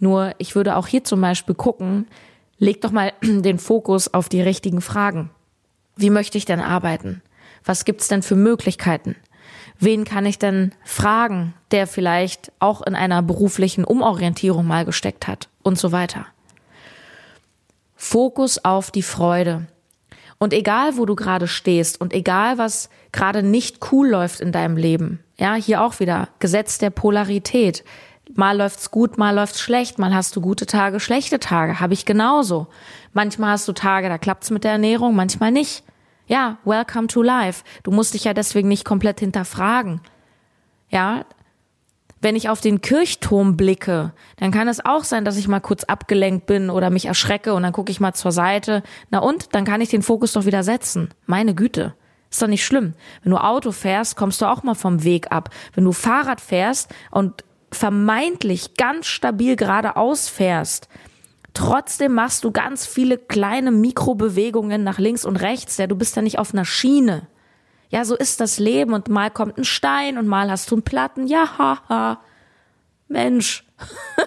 Nur 0.00 0.34
ich 0.38 0.54
würde 0.54 0.76
auch 0.76 0.86
hier 0.86 1.04
zum 1.04 1.20
Beispiel 1.20 1.54
gucken, 1.54 2.06
leg 2.58 2.80
doch 2.80 2.90
mal 2.90 3.12
den 3.22 3.58
Fokus 3.58 4.12
auf 4.12 4.28
die 4.28 4.42
richtigen 4.42 4.80
Fragen. 4.80 5.30
Wie 5.96 6.10
möchte 6.10 6.38
ich 6.38 6.44
denn 6.44 6.60
arbeiten? 6.60 7.22
Was 7.64 7.84
gibt's 7.84 8.08
denn 8.08 8.22
für 8.22 8.36
Möglichkeiten? 8.36 9.16
Wen 9.78 10.04
kann 10.04 10.26
ich 10.26 10.38
denn 10.38 10.72
fragen, 10.84 11.54
der 11.70 11.86
vielleicht 11.86 12.52
auch 12.58 12.82
in 12.82 12.94
einer 12.94 13.22
beruflichen 13.22 13.84
Umorientierung 13.84 14.66
mal 14.66 14.84
gesteckt 14.84 15.26
hat 15.26 15.48
und 15.62 15.78
so 15.78 15.92
weiter. 15.92 16.26
Fokus 17.96 18.64
auf 18.64 18.90
die 18.90 19.02
Freude. 19.02 19.66
Und 20.42 20.52
egal, 20.52 20.96
wo 20.96 21.06
du 21.06 21.14
gerade 21.14 21.46
stehst 21.46 22.00
und 22.00 22.12
egal, 22.12 22.58
was 22.58 22.90
gerade 23.12 23.44
nicht 23.44 23.92
cool 23.92 24.08
läuft 24.08 24.40
in 24.40 24.50
deinem 24.50 24.76
Leben, 24.76 25.20
ja, 25.38 25.54
hier 25.54 25.80
auch 25.80 26.00
wieder 26.00 26.30
Gesetz 26.40 26.78
der 26.78 26.90
Polarität. 26.90 27.84
Mal 28.34 28.58
läuft's 28.58 28.90
gut, 28.90 29.18
mal 29.18 29.36
läuft's 29.36 29.60
schlecht, 29.60 30.00
mal 30.00 30.12
hast 30.12 30.34
du 30.34 30.40
gute 30.40 30.66
Tage, 30.66 30.98
schlechte 30.98 31.38
Tage, 31.38 31.78
habe 31.78 31.94
ich 31.94 32.06
genauso. 32.06 32.66
Manchmal 33.12 33.52
hast 33.52 33.68
du 33.68 33.72
Tage, 33.72 34.08
da 34.08 34.18
klappt's 34.18 34.50
mit 34.50 34.64
der 34.64 34.72
Ernährung, 34.72 35.14
manchmal 35.14 35.52
nicht. 35.52 35.84
Ja, 36.26 36.58
welcome 36.64 37.06
to 37.06 37.22
life. 37.22 37.62
Du 37.84 37.92
musst 37.92 38.14
dich 38.14 38.24
ja 38.24 38.34
deswegen 38.34 38.66
nicht 38.66 38.84
komplett 38.84 39.20
hinterfragen. 39.20 40.00
Ja, 40.90 41.24
wenn 42.22 42.36
ich 42.36 42.48
auf 42.48 42.60
den 42.60 42.80
Kirchturm 42.80 43.56
blicke, 43.56 44.12
dann 44.36 44.52
kann 44.52 44.68
es 44.68 44.84
auch 44.84 45.02
sein, 45.02 45.24
dass 45.24 45.36
ich 45.36 45.48
mal 45.48 45.60
kurz 45.60 45.84
abgelenkt 45.84 46.46
bin 46.46 46.70
oder 46.70 46.88
mich 46.88 47.06
erschrecke 47.06 47.52
und 47.52 47.64
dann 47.64 47.72
gucke 47.72 47.90
ich 47.90 48.00
mal 48.00 48.14
zur 48.14 48.30
Seite. 48.30 48.84
Na 49.10 49.18
und, 49.18 49.54
dann 49.54 49.64
kann 49.64 49.80
ich 49.80 49.90
den 49.90 50.02
Fokus 50.02 50.32
doch 50.32 50.46
wieder 50.46 50.62
setzen. 50.62 51.10
Meine 51.26 51.54
Güte. 51.54 51.94
Ist 52.30 52.40
doch 52.40 52.46
nicht 52.46 52.64
schlimm. 52.64 52.94
Wenn 53.22 53.32
du 53.32 53.36
Auto 53.36 53.72
fährst, 53.72 54.16
kommst 54.16 54.40
du 54.40 54.46
auch 54.46 54.62
mal 54.62 54.74
vom 54.74 55.04
Weg 55.04 55.32
ab. 55.32 55.50
Wenn 55.74 55.84
du 55.84 55.92
Fahrrad 55.92 56.40
fährst 56.40 56.90
und 57.10 57.44
vermeintlich 57.72 58.74
ganz 58.74 59.06
stabil 59.06 59.56
geradeaus 59.56 60.28
fährst, 60.28 60.88
Trotzdem 61.54 62.14
machst 62.14 62.44
du 62.44 62.50
ganz 62.50 62.86
viele 62.86 63.18
kleine 63.18 63.72
Mikrobewegungen 63.72 64.84
nach 64.84 64.98
links 64.98 65.24
und 65.24 65.36
rechts. 65.36 65.76
Ja, 65.76 65.86
du 65.86 65.96
bist 65.96 66.16
ja 66.16 66.22
nicht 66.22 66.38
auf 66.38 66.54
einer 66.54 66.64
Schiene. 66.64 67.26
Ja, 67.92 68.06
so 68.06 68.16
ist 68.16 68.40
das 68.40 68.58
Leben 68.58 68.94
und 68.94 69.08
mal 69.08 69.30
kommt 69.30 69.58
ein 69.58 69.64
Stein 69.64 70.16
und 70.16 70.26
mal 70.26 70.50
hast 70.50 70.70
du 70.70 70.76
einen 70.76 70.82
Platten. 70.82 71.26
Ja, 71.26 71.58
haha. 71.58 72.20
Mensch. 73.06 73.66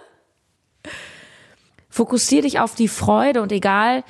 Fokussier 1.90 2.44
dich 2.44 2.60
auf 2.60 2.76
die 2.76 2.88
Freude 2.88 3.42
und 3.42 3.52
egal, 3.52 4.04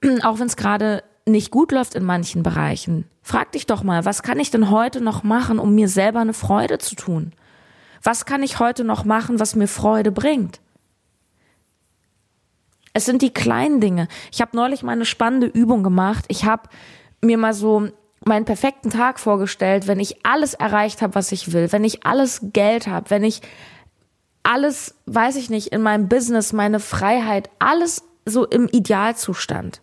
auch 0.22 0.38
wenn 0.38 0.46
es 0.46 0.56
gerade 0.56 1.04
nicht 1.26 1.50
gut 1.50 1.72
läuft 1.72 1.94
in 1.94 2.04
manchen 2.04 2.42
Bereichen, 2.42 3.06
frag 3.20 3.52
dich 3.52 3.66
doch 3.66 3.82
mal, 3.82 4.06
was 4.06 4.22
kann 4.22 4.40
ich 4.40 4.50
denn 4.50 4.70
heute 4.70 5.02
noch 5.02 5.24
machen, 5.24 5.58
um 5.58 5.74
mir 5.74 5.88
selber 5.88 6.20
eine 6.20 6.32
Freude 6.32 6.78
zu 6.78 6.96
tun? 6.96 7.32
Was 8.02 8.24
kann 8.24 8.42
ich 8.42 8.60
heute 8.60 8.82
noch 8.82 9.04
machen, 9.04 9.38
was 9.38 9.54
mir 9.54 9.68
Freude 9.68 10.10
bringt? 10.10 10.62
Es 12.94 13.04
sind 13.04 13.20
die 13.20 13.34
kleinen 13.34 13.82
Dinge. 13.82 14.08
Ich 14.32 14.40
habe 14.40 14.56
neulich 14.56 14.82
mal 14.82 14.92
eine 14.92 15.04
spannende 15.04 15.48
Übung 15.48 15.82
gemacht. 15.82 16.24
Ich 16.28 16.46
habe 16.46 16.70
mir 17.20 17.36
mal 17.36 17.52
so 17.52 17.90
meinen 18.24 18.44
perfekten 18.44 18.90
Tag 18.90 19.18
vorgestellt, 19.18 19.86
wenn 19.86 20.00
ich 20.00 20.24
alles 20.24 20.54
erreicht 20.54 21.02
habe, 21.02 21.14
was 21.14 21.32
ich 21.32 21.52
will, 21.52 21.72
wenn 21.72 21.84
ich 21.84 22.04
alles 22.06 22.40
Geld 22.52 22.86
habe, 22.86 23.10
wenn 23.10 23.24
ich 23.24 23.42
alles, 24.42 24.94
weiß 25.06 25.36
ich 25.36 25.50
nicht, 25.50 25.68
in 25.68 25.82
meinem 25.82 26.08
Business, 26.08 26.52
meine 26.52 26.80
Freiheit, 26.80 27.50
alles 27.58 28.02
so 28.24 28.44
im 28.46 28.68
Idealzustand. 28.68 29.80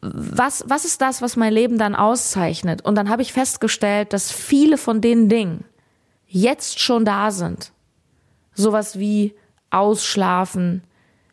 Was, 0.00 0.64
was 0.68 0.84
ist 0.84 1.00
das, 1.00 1.20
was 1.20 1.36
mein 1.36 1.52
Leben 1.52 1.78
dann 1.78 1.94
auszeichnet? 1.94 2.82
Und 2.82 2.94
dann 2.94 3.08
habe 3.08 3.22
ich 3.22 3.32
festgestellt, 3.32 4.12
dass 4.12 4.30
viele 4.30 4.78
von 4.78 5.00
den 5.00 5.28
Dingen 5.28 5.64
jetzt 6.26 6.80
schon 6.80 7.04
da 7.04 7.30
sind. 7.30 7.72
Sowas 8.54 8.98
wie 8.98 9.34
ausschlafen, 9.70 10.84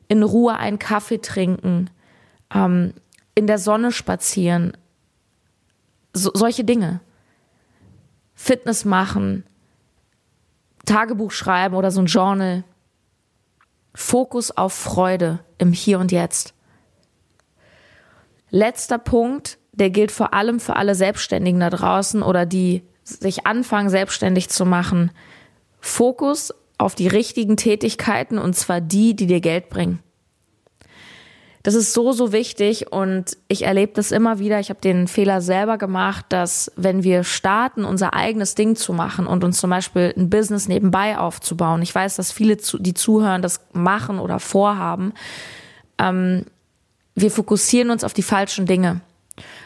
in 0.08 0.24
Ruhe 0.24 0.58
einen 0.58 0.80
Kaffee 0.80 1.20
trinken, 1.20 1.90
ähm, 2.54 2.94
in 3.36 3.48
der 3.48 3.58
Sonne 3.58 3.92
spazieren, 3.92 4.76
so, 6.14 6.32
solche 6.34 6.64
Dinge. 6.64 7.02
Fitness 8.34 8.86
machen, 8.86 9.44
Tagebuch 10.86 11.32
schreiben 11.32 11.76
oder 11.76 11.92
so 11.92 12.02
ein 12.02 12.08
Journal. 12.08 12.64
Fokus 13.94 14.52
auf 14.52 14.74
Freude 14.74 15.40
im 15.58 15.74
Hier 15.74 16.00
und 16.00 16.12
Jetzt. 16.12 16.54
Letzter 18.50 18.98
Punkt, 18.98 19.58
der 19.74 19.90
gilt 19.90 20.12
vor 20.12 20.34
allem 20.34 20.60
für 20.60 20.76
alle 20.76 20.96
Selbstständigen 20.96 21.60
da 21.60 21.70
draußen 21.70 22.24
oder 22.24 22.46
die 22.46 22.84
sich 23.04 23.46
anfangen, 23.46 23.90
selbstständig 23.90 24.50
zu 24.50 24.66
machen. 24.66 25.12
Fokus 25.80 26.54
auf 26.78 26.96
die 26.96 27.08
richtigen 27.08 27.58
Tätigkeiten 27.58 28.38
und 28.38 28.56
zwar 28.56 28.82
die, 28.82 29.16
die 29.16 29.28
dir 29.28 29.42
Geld 29.42 29.70
bringen. 29.70 30.00
Das 31.64 31.76
ist 31.76 31.94
so, 31.94 32.12
so 32.12 32.32
wichtig 32.32 32.92
und 32.92 33.38
ich 33.48 33.66
erlebe 33.66 33.94
das 33.94 34.12
immer 34.12 34.40
wieder. 34.40 34.60
Ich 34.60 34.70
habe 34.70 34.82
den 34.82 35.08
Fehler 35.08 35.42
selber 35.42 35.78
gemacht, 35.78 36.26
dass 36.30 36.72
wenn 36.76 37.04
wir 37.04 37.24
starten, 37.24 37.86
unser 37.86 38.14
eigenes 38.14 38.56
Ding 38.56 38.76
zu 38.76 38.94
machen 38.94 39.28
und 39.28 39.44
uns 39.44 39.60
zum 39.60 39.70
Beispiel 39.70 40.14
ein 40.18 40.30
Business 40.30 40.68
nebenbei 40.68 41.18
aufzubauen, 41.18 41.82
ich 41.82 41.94
weiß, 41.94 42.16
dass 42.16 42.32
viele, 42.32 42.58
die 42.58 42.94
zuhören, 42.94 43.42
das 43.42 43.62
machen 43.74 44.20
oder 44.20 44.40
vorhaben, 44.40 45.14
ähm, 46.00 46.46
wir 47.14 47.30
fokussieren 47.30 47.92
uns 47.92 48.04
auf 48.04 48.14
die 48.14 48.24
falschen 48.24 48.66
Dinge, 48.66 49.02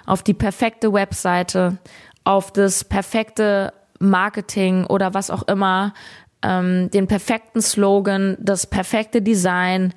auf 0.06 0.24
die 0.24 0.34
perfekte 0.34 0.92
Webseite, 0.92 1.78
auf 2.24 2.52
das 2.52 2.84
perfekte 2.84 3.72
Marketing 4.00 4.86
oder 4.86 5.14
was 5.14 5.30
auch 5.30 5.44
immer, 5.44 5.94
ähm, 6.42 6.90
den 6.92 7.08
perfekten 7.08 7.62
Slogan, 7.62 8.36
das 8.40 8.68
perfekte 8.68 9.22
Design, 9.22 9.94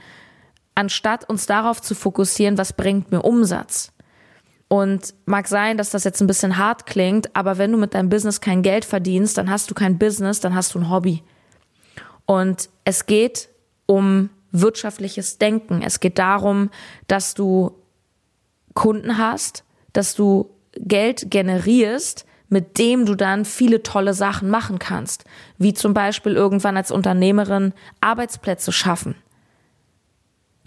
anstatt 0.79 1.29
uns 1.29 1.47
darauf 1.47 1.83
zu 1.83 1.97
fokussieren, 1.97 2.57
was 2.57 2.73
bringt 2.73 3.11
mir 3.11 3.23
Umsatz. 3.23 3.93
Und 4.69 5.13
mag 5.27 5.49
sein, 5.49 5.77
dass 5.77 5.91
das 5.91 6.05
jetzt 6.05 6.21
ein 6.21 6.29
bisschen 6.29 6.57
hart 6.57 6.87
klingt, 6.87 7.35
aber 7.35 7.59
wenn 7.59 7.73
du 7.73 7.79
mit 7.79 7.95
deinem 7.95 8.11
Business 8.11 8.41
kein 8.41 8.63
Geld 8.63 8.85
verdienst, 8.85 9.39
dann 9.39 9.51
hast 9.51 9.69
du 9.69 9.75
kein 9.75 9.99
Business, 9.99 10.39
dann 10.39 10.55
hast 10.55 10.75
du 10.75 10.79
ein 10.79 10.89
Hobby. 10.89 11.25
Und 12.27 12.69
es 12.85 13.07
geht 13.07 13.49
um 13.87 14.31
wirtschaftliches 14.53 15.39
Denken. 15.39 15.83
Es 15.83 15.99
geht 15.99 16.19
darum, 16.21 16.71
dass 17.09 17.35
du 17.35 17.73
Kunden 18.75 19.19
hast, 19.19 19.65
dass 19.95 20.15
du 20.15 20.49
Geld 20.77 21.29
generierst, 21.29 22.25
mit 22.51 22.79
dem 22.79 23.05
du 23.05 23.17
dann 23.17 23.45
viele 23.45 23.83
tolle 23.83 24.15
Sachen 24.15 24.49
machen 24.49 24.79
kannst, 24.79 25.25
wie 25.57 25.75
zum 25.75 25.93
Beispiel 25.93 26.35
irgendwann 26.35 26.77
als 26.77 26.93
Unternehmerin 26.93 27.73
Arbeitsplätze 28.01 28.71
schaffen. 28.71 29.17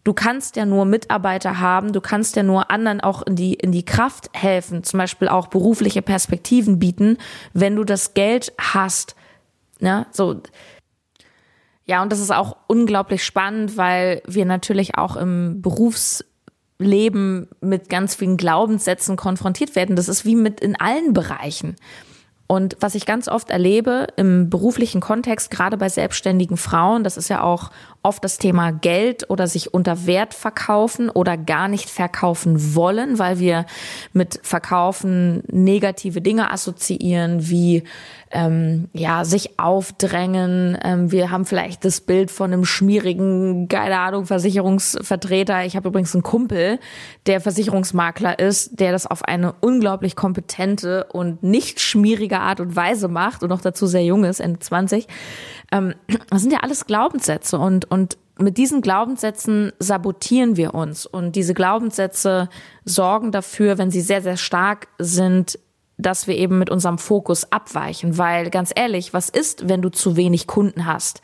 Du 0.03 0.13
kannst 0.13 0.55
ja 0.55 0.65
nur 0.65 0.85
Mitarbeiter 0.85 1.59
haben, 1.59 1.93
du 1.93 2.01
kannst 2.01 2.35
ja 2.35 2.43
nur 2.43 2.71
anderen 2.71 3.01
auch 3.01 3.21
in 3.21 3.35
die, 3.35 3.53
in 3.53 3.71
die 3.71 3.85
Kraft 3.85 4.29
helfen, 4.33 4.83
zum 4.83 4.97
Beispiel 4.97 5.27
auch 5.27 5.47
berufliche 5.47 6.01
Perspektiven 6.01 6.79
bieten, 6.79 7.17
wenn 7.53 7.75
du 7.75 7.83
das 7.83 8.13
Geld 8.13 8.51
hast. 8.57 9.15
Ja, 9.79 10.07
so. 10.11 10.41
Ja, 11.85 12.01
und 12.01 12.11
das 12.11 12.19
ist 12.19 12.31
auch 12.31 12.57
unglaublich 12.67 13.23
spannend, 13.23 13.77
weil 13.77 14.21
wir 14.25 14.45
natürlich 14.45 14.97
auch 14.97 15.15
im 15.15 15.61
Berufs 15.61 16.23
Leben 16.81 17.47
mit 17.61 17.89
ganz 17.89 18.15
vielen 18.15 18.37
Glaubenssätzen 18.37 19.15
konfrontiert 19.15 19.75
werden. 19.75 19.95
Das 19.95 20.09
ist 20.09 20.25
wie 20.25 20.35
mit 20.35 20.59
in 20.59 20.75
allen 20.79 21.13
Bereichen. 21.13 21.75
Und 22.51 22.75
was 22.81 22.95
ich 22.95 23.05
ganz 23.05 23.29
oft 23.29 23.49
erlebe 23.49 24.07
im 24.17 24.49
beruflichen 24.49 24.99
Kontext, 24.99 25.51
gerade 25.51 25.77
bei 25.77 25.87
selbstständigen 25.87 26.57
Frauen, 26.57 27.05
das 27.05 27.15
ist 27.15 27.29
ja 27.29 27.43
auch 27.43 27.71
oft 28.03 28.23
das 28.25 28.39
Thema 28.39 28.71
Geld 28.71 29.29
oder 29.29 29.47
sich 29.47 29.73
unter 29.73 30.05
Wert 30.05 30.33
verkaufen 30.33 31.09
oder 31.09 31.37
gar 31.37 31.69
nicht 31.69 31.89
verkaufen 31.89 32.75
wollen, 32.75 33.19
weil 33.19 33.39
wir 33.39 33.65
mit 34.11 34.39
Verkaufen 34.43 35.43
negative 35.49 36.19
Dinge 36.19 36.51
assoziieren, 36.51 37.47
wie 37.49 37.83
ähm, 38.31 38.89
ja 38.93 39.23
sich 39.23 39.59
aufdrängen. 39.59 40.77
Ähm, 40.83 41.11
wir 41.11 41.31
haben 41.31 41.45
vielleicht 41.45 41.85
das 41.85 42.01
Bild 42.01 42.31
von 42.31 42.51
einem 42.51 42.65
schmierigen, 42.65 43.67
keine 43.67 43.99
Ahnung, 43.99 44.25
Versicherungsvertreter. 44.25 45.65
Ich 45.65 45.75
habe 45.75 45.89
übrigens 45.89 46.15
einen 46.15 46.23
Kumpel, 46.23 46.79
der 47.27 47.39
Versicherungsmakler 47.39 48.39
ist, 48.39 48.79
der 48.79 48.91
das 48.91 49.05
auf 49.05 49.23
eine 49.23 49.53
unglaublich 49.61 50.15
kompetente 50.15 51.05
und 51.11 51.43
nicht 51.43 51.79
schmierige 51.79 52.40
Art 52.41 52.59
und 52.59 52.75
Weise 52.75 53.07
macht 53.07 53.43
und 53.43 53.49
noch 53.49 53.61
dazu 53.61 53.87
sehr 53.87 54.03
jung 54.03 54.23
ist, 54.23 54.39
Ende 54.39 54.59
20. 54.59 55.07
Ähm, 55.71 55.95
das 56.29 56.41
sind 56.41 56.51
ja 56.51 56.59
alles 56.59 56.85
Glaubenssätze 56.85 57.57
und, 57.57 57.89
und 57.89 58.17
mit 58.37 58.57
diesen 58.57 58.81
Glaubenssätzen 58.81 59.71
sabotieren 59.79 60.57
wir 60.57 60.73
uns. 60.73 61.05
Und 61.05 61.35
diese 61.35 61.53
Glaubenssätze 61.53 62.49
sorgen 62.85 63.31
dafür, 63.31 63.77
wenn 63.77 63.91
sie 63.91 64.01
sehr, 64.01 64.21
sehr 64.21 64.37
stark 64.37 64.87
sind, 64.97 65.59
dass 65.97 66.27
wir 66.27 66.35
eben 66.35 66.57
mit 66.57 66.69
unserem 66.69 66.97
Fokus 66.97 67.51
abweichen. 67.51 68.17
Weil 68.17 68.49
ganz 68.49 68.71
ehrlich, 68.75 69.13
was 69.13 69.29
ist, 69.29 69.69
wenn 69.69 69.81
du 69.81 69.89
zu 69.89 70.15
wenig 70.15 70.47
Kunden 70.47 70.85
hast? 70.85 71.21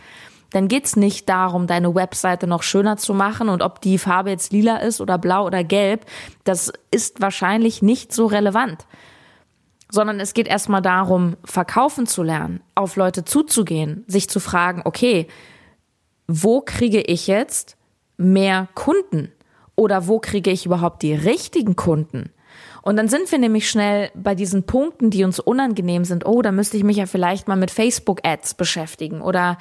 Dann 0.52 0.68
geht's 0.68 0.96
nicht 0.96 1.28
darum, 1.28 1.68
deine 1.68 1.94
Webseite 1.94 2.48
noch 2.48 2.64
schöner 2.64 2.98
zu 2.98 3.14
machen 3.14 3.50
und 3.50 3.62
ob 3.62 3.82
die 3.82 3.98
Farbe 3.98 4.30
jetzt 4.30 4.54
lila 4.54 4.78
ist 4.78 5.02
oder 5.02 5.18
blau 5.18 5.46
oder 5.46 5.64
gelb. 5.64 6.06
Das 6.46 6.72
ist 6.90 7.20
wahrscheinlich 7.20 7.82
nicht 7.82 8.14
so 8.14 8.28
relevant 8.28 8.86
sondern 9.90 10.20
es 10.20 10.34
geht 10.34 10.48
erstmal 10.48 10.82
darum, 10.82 11.38
verkaufen 11.44 12.08
zu 12.08 12.24
lernen, 12.24 12.62
auf 12.76 12.96
Leute 12.96 13.24
zuzugehen, 13.26 14.04
sich 14.08 14.30
zu 14.30 14.40
fragen, 14.40 14.82
okay, 14.86 15.28
wo 16.28 16.62
kriege 16.62 17.02
ich 17.02 17.28
jetzt 17.28 17.78
mehr 18.18 18.68
Kunden? 18.74 19.32
Oder 19.76 20.08
wo 20.08 20.20
kriege 20.20 20.52
ich 20.52 20.66
überhaupt 20.66 21.04
die 21.04 21.14
richtigen 21.14 21.76
Kunden? 21.76 22.32
Und 22.88 22.96
dann 22.96 23.10
sind 23.10 23.30
wir 23.34 23.38
nämlich 23.38 23.70
schnell 23.70 24.12
bei 24.16 24.34
diesen 24.34 24.64
Punkten, 24.64 25.10
die 25.10 25.26
uns 25.26 25.42
unangenehm 25.42 26.06
sind. 26.06 26.26
Oh, 26.26 26.42
da 26.42 26.54
müsste 26.54 26.78
ich 26.78 26.86
mich 26.86 26.96
ja 26.96 27.06
vielleicht 27.06 27.50
mal 27.50 27.58
mit 27.58 27.70
Facebook-Ads 27.70 28.54
beschäftigen. 28.54 29.20
Oder, 29.20 29.58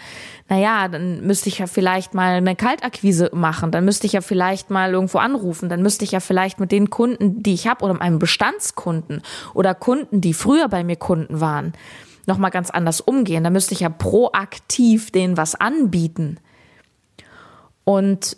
naja, 0.49 0.87
dann 0.87 1.27
müsste 1.27 1.49
ich 1.49 1.59
ja 1.59 1.67
vielleicht 1.67 2.15
mal 2.15 2.37
eine 2.37 2.55
Kaltakquise 2.55 3.31
machen. 3.35 3.73
Dann 3.73 3.85
müsste 3.85 4.07
ich 4.07 4.13
ja 4.13 4.21
vielleicht 4.21 4.71
mal 4.71 4.93
irgendwo 4.93 5.19
anrufen. 5.19 5.69
Dann 5.69 5.83
müsste 5.83 6.05
ich 6.05 6.13
ja 6.13 6.21
vielleicht 6.21 6.61
mit 6.61 6.71
den 6.71 6.89
Kunden, 6.89 7.43
die 7.43 7.55
ich 7.55 7.67
habe, 7.67 7.85
oder 7.85 7.95
meinem 7.95 8.21
Bestandskunden 8.21 9.23
oder 9.55 9.75
Kunden, 9.75 10.21
die 10.21 10.33
früher 10.33 10.69
bei 10.69 10.85
mir 10.85 10.95
Kunden 10.95 11.41
waren, 11.41 11.73
nochmal 12.27 12.53
ganz 12.53 12.71
anders 12.71 13.01
umgehen. 13.01 13.43
Da 13.43 13.51
müsste 13.51 13.75
ich 13.75 13.81
ja 13.81 13.89
proaktiv 13.89 15.11
denen 15.11 15.37
was 15.37 15.57
anbieten. 15.57 16.39
Und 17.83 18.37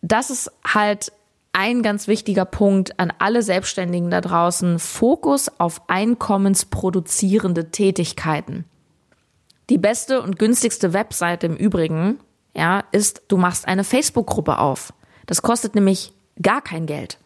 das 0.00 0.30
ist 0.30 0.50
halt 0.66 1.12
ein 1.52 1.82
ganz 1.82 2.06
wichtiger 2.08 2.44
Punkt 2.44 2.98
an 2.98 3.12
alle 3.18 3.42
Selbstständigen 3.42 4.10
da 4.10 4.20
draußen, 4.20 4.78
Fokus 4.78 5.50
auf 5.58 5.82
einkommensproduzierende 5.88 7.70
Tätigkeiten. 7.70 8.64
Die 9.68 9.78
beste 9.78 10.22
und 10.22 10.38
günstigste 10.38 10.92
Webseite 10.92 11.46
im 11.46 11.56
Übrigen, 11.56 12.18
ja, 12.54 12.84
ist, 12.92 13.22
du 13.28 13.36
machst 13.36 13.68
eine 13.68 13.84
Facebook-Gruppe 13.84 14.58
auf. 14.58 14.92
Das 15.26 15.42
kostet 15.42 15.74
nämlich 15.74 16.12
gar 16.42 16.60
kein 16.60 16.86
Geld. 16.86 17.18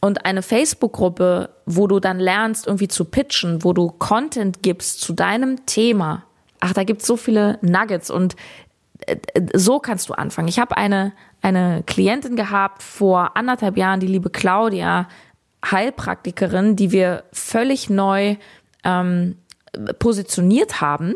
Und 0.00 0.24
eine 0.24 0.42
Facebook-Gruppe, 0.42 1.50
wo 1.66 1.86
du 1.86 2.00
dann 2.00 2.20
lernst, 2.20 2.66
irgendwie 2.66 2.88
zu 2.88 3.04
pitchen, 3.04 3.64
wo 3.64 3.72
du 3.72 3.90
Content 3.90 4.62
gibst 4.62 5.00
zu 5.00 5.12
deinem 5.12 5.66
Thema. 5.66 6.24
Ach, 6.60 6.72
da 6.72 6.84
gibt's 6.84 7.06
so 7.06 7.16
viele 7.16 7.58
Nuggets 7.62 8.10
und 8.10 8.36
äh, 9.06 9.16
äh, 9.34 9.58
so 9.58 9.80
kannst 9.80 10.08
du 10.08 10.14
anfangen. 10.14 10.48
Ich 10.48 10.58
habe 10.58 10.76
eine, 10.76 11.12
eine 11.42 11.82
Klientin 11.86 12.36
gehabt 12.36 12.82
vor 12.82 13.36
anderthalb 13.36 13.76
Jahren, 13.76 14.00
die 14.00 14.06
liebe 14.06 14.30
Claudia, 14.30 15.08
Heilpraktikerin, 15.64 16.76
die 16.76 16.92
wir 16.92 17.24
völlig 17.32 17.90
neu 17.90 18.36
ähm, 18.84 19.36
positioniert 19.98 20.80
haben 20.80 21.14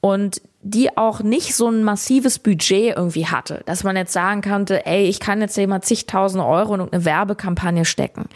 und 0.00 0.40
die 0.62 0.96
auch 0.96 1.20
nicht 1.20 1.54
so 1.56 1.68
ein 1.68 1.82
massives 1.82 2.38
Budget 2.38 2.96
irgendwie 2.96 3.26
hatte, 3.26 3.62
dass 3.66 3.82
man 3.82 3.96
jetzt 3.96 4.12
sagen 4.12 4.42
konnte, 4.42 4.86
ey, 4.86 5.06
ich 5.06 5.18
kann 5.18 5.40
jetzt 5.40 5.56
hier 5.56 5.66
mal 5.66 5.82
zigtausend 5.82 6.42
Euro 6.42 6.74
in 6.74 6.80
eine 6.80 7.04
Werbekampagne 7.04 7.84
stecken. 7.84 8.26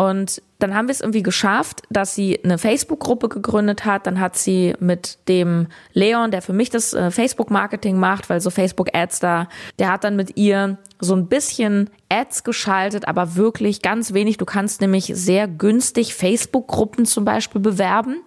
Und 0.00 0.40
dann 0.58 0.74
haben 0.74 0.88
wir 0.88 0.92
es 0.92 1.02
irgendwie 1.02 1.22
geschafft, 1.22 1.82
dass 1.90 2.14
sie 2.14 2.42
eine 2.42 2.56
Facebook-Gruppe 2.56 3.28
gegründet 3.28 3.84
hat. 3.84 4.06
Dann 4.06 4.18
hat 4.18 4.34
sie 4.34 4.72
mit 4.80 5.18
dem 5.28 5.66
Leon, 5.92 6.30
der 6.30 6.40
für 6.40 6.54
mich 6.54 6.70
das 6.70 6.94
äh, 6.94 7.10
Facebook-Marketing 7.10 7.98
macht, 7.98 8.30
weil 8.30 8.40
so 8.40 8.48
Facebook-Ads 8.48 9.20
da, 9.20 9.46
der 9.78 9.92
hat 9.92 10.04
dann 10.04 10.16
mit 10.16 10.38
ihr 10.38 10.78
so 11.00 11.14
ein 11.14 11.26
bisschen 11.26 11.90
Ads 12.08 12.44
geschaltet, 12.44 13.08
aber 13.08 13.36
wirklich 13.36 13.82
ganz 13.82 14.14
wenig. 14.14 14.38
Du 14.38 14.46
kannst 14.46 14.80
nämlich 14.80 15.12
sehr 15.14 15.46
günstig 15.46 16.14
Facebook-Gruppen 16.14 17.04
zum 17.04 17.26
Beispiel 17.26 17.60
bewerben. 17.60 18.22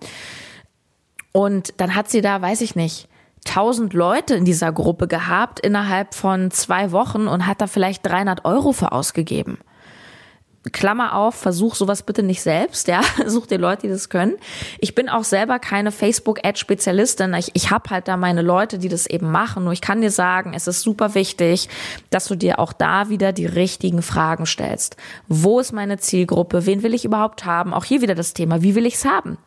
Und 1.31 1.73
dann 1.77 1.95
hat 1.95 2.07
sie 2.07 2.21
da, 2.21 2.39
weiß 2.39 2.61
ich 2.61 2.75
nicht, 2.75 3.09
tausend 3.45 3.93
Leute 3.93 4.35
in 4.35 4.45
dieser 4.45 4.71
Gruppe 4.71 5.07
gehabt 5.07 5.59
innerhalb 5.59 6.13
von 6.13 6.51
zwei 6.51 6.91
Wochen 6.91 7.27
und 7.27 7.47
hat 7.47 7.61
da 7.61 7.65
vielleicht 7.65 8.05
300 8.05 8.45
Euro 8.45 8.73
für 8.73 8.91
ausgegeben. 8.91 9.57
Klammer 10.71 11.15
auf, 11.15 11.35
versuch 11.35 11.75
sowas 11.75 12.03
bitte 12.03 12.23
nicht 12.23 12.41
selbst, 12.41 12.87
ja, 12.87 13.01
such 13.25 13.47
dir 13.47 13.57
Leute, 13.57 13.83
die 13.83 13.89
das 13.89 14.09
können. 14.09 14.35
Ich 14.79 14.95
bin 14.95 15.09
auch 15.09 15.25
selber 15.25 15.59
keine 15.59 15.91
Facebook-Ad-Spezialistin. 15.91 17.33
Ich, 17.33 17.51
ich 17.53 17.69
habe 17.69 17.89
halt 17.89 18.07
da 18.07 18.15
meine 18.15 18.41
Leute, 18.41 18.79
die 18.79 18.87
das 18.87 19.05
eben 19.05 19.29
machen. 19.29 19.65
Nur 19.65 19.73
ich 19.73 19.81
kann 19.81 20.01
dir 20.01 20.11
sagen, 20.11 20.53
es 20.55 20.67
ist 20.67 20.81
super 20.81 21.15
wichtig, 21.15 21.67
dass 22.11 22.25
du 22.25 22.35
dir 22.35 22.59
auch 22.59 22.71
da 22.71 23.09
wieder 23.09 23.33
die 23.33 23.45
richtigen 23.45 24.01
Fragen 24.01 24.45
stellst. 24.45 24.95
Wo 25.27 25.59
ist 25.59 25.73
meine 25.73 25.97
Zielgruppe? 25.97 26.65
Wen 26.65 26.81
will 26.81 26.93
ich 26.93 27.03
überhaupt 27.03 27.43
haben? 27.45 27.73
Auch 27.73 27.83
hier 27.83 28.01
wieder 28.01 28.15
das 28.15 28.33
Thema, 28.33 28.61
wie 28.63 28.75
will 28.75 28.85
ich's 28.85 29.03
haben? 29.03 29.37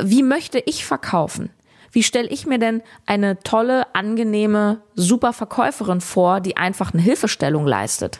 Wie 0.00 0.22
möchte 0.22 0.60
ich 0.60 0.84
verkaufen? 0.84 1.50
Wie 1.90 2.02
stelle 2.02 2.28
ich 2.28 2.46
mir 2.46 2.58
denn 2.58 2.82
eine 3.06 3.38
tolle, 3.40 3.94
angenehme, 3.94 4.82
super 4.96 5.32
Verkäuferin 5.32 6.00
vor, 6.00 6.40
die 6.40 6.56
einfach 6.56 6.92
eine 6.92 7.02
Hilfestellung 7.02 7.66
leistet? 7.66 8.18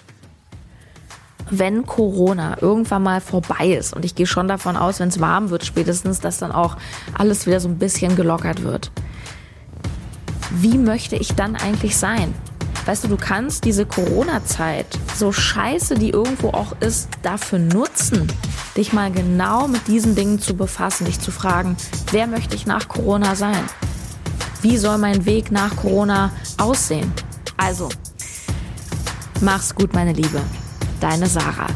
Wenn 1.51 1.87
Corona 1.87 2.57
irgendwann 2.61 3.03
mal 3.03 3.21
vorbei 3.21 3.69
ist, 3.69 3.95
und 3.95 4.05
ich 4.05 4.15
gehe 4.15 4.27
schon 4.27 4.49
davon 4.49 4.77
aus, 4.77 5.01
wenn 5.01 5.09
es 5.09 5.21
warm 5.21 5.51
wird 5.51 5.65
spätestens, 5.65 6.21
dass 6.21 6.39
dann 6.39 6.53
auch 6.53 6.77
alles 7.17 7.47
wieder 7.47 7.61
so 7.61 7.69
ein 7.69 7.79
bisschen 7.79 8.17
gelockert 8.17 8.63
wird. 8.63 8.91
Wie 10.51 10.79
möchte 10.79 11.17
ich 11.17 11.35
dann 11.35 11.57
eigentlich 11.57 11.97
sein? 11.97 12.35
Weißt 12.87 13.05
du, 13.05 13.09
du 13.09 13.17
kannst 13.17 13.65
diese 13.65 13.87
Corona-Zeit, 13.87 14.87
so 15.17 15.33
scheiße 15.33 15.95
die 15.95 16.11
irgendwo 16.11 16.51
auch 16.51 16.75
ist, 16.81 17.09
dafür 17.23 17.59
nutzen, 17.59 18.29
dich 18.77 18.93
mal 18.93 19.11
genau 19.11 19.69
mit 19.69 19.89
diesen 19.89 20.15
Dingen 20.15 20.39
zu 20.39 20.55
befassen, 20.55 21.07
dich 21.07 21.19
zu 21.19 21.31
fragen, 21.31 21.77
wer 22.11 22.27
möchte 22.27 22.57
ich 22.57 22.67
nach 22.67 22.89
Corona 22.89 23.37
sein? 23.37 23.65
Wie 24.61 24.77
soll 24.77 24.99
mein 24.99 25.25
Weg 25.25 25.51
nach 25.51 25.75
Corona 25.77 26.31
aussehen? 26.59 27.11
Also, 27.57 27.89
mach's 29.41 29.75
gut, 29.75 29.95
meine 29.95 30.13
Liebe. 30.13 30.41
Deine 31.05 31.27
Sarah. 31.27 31.67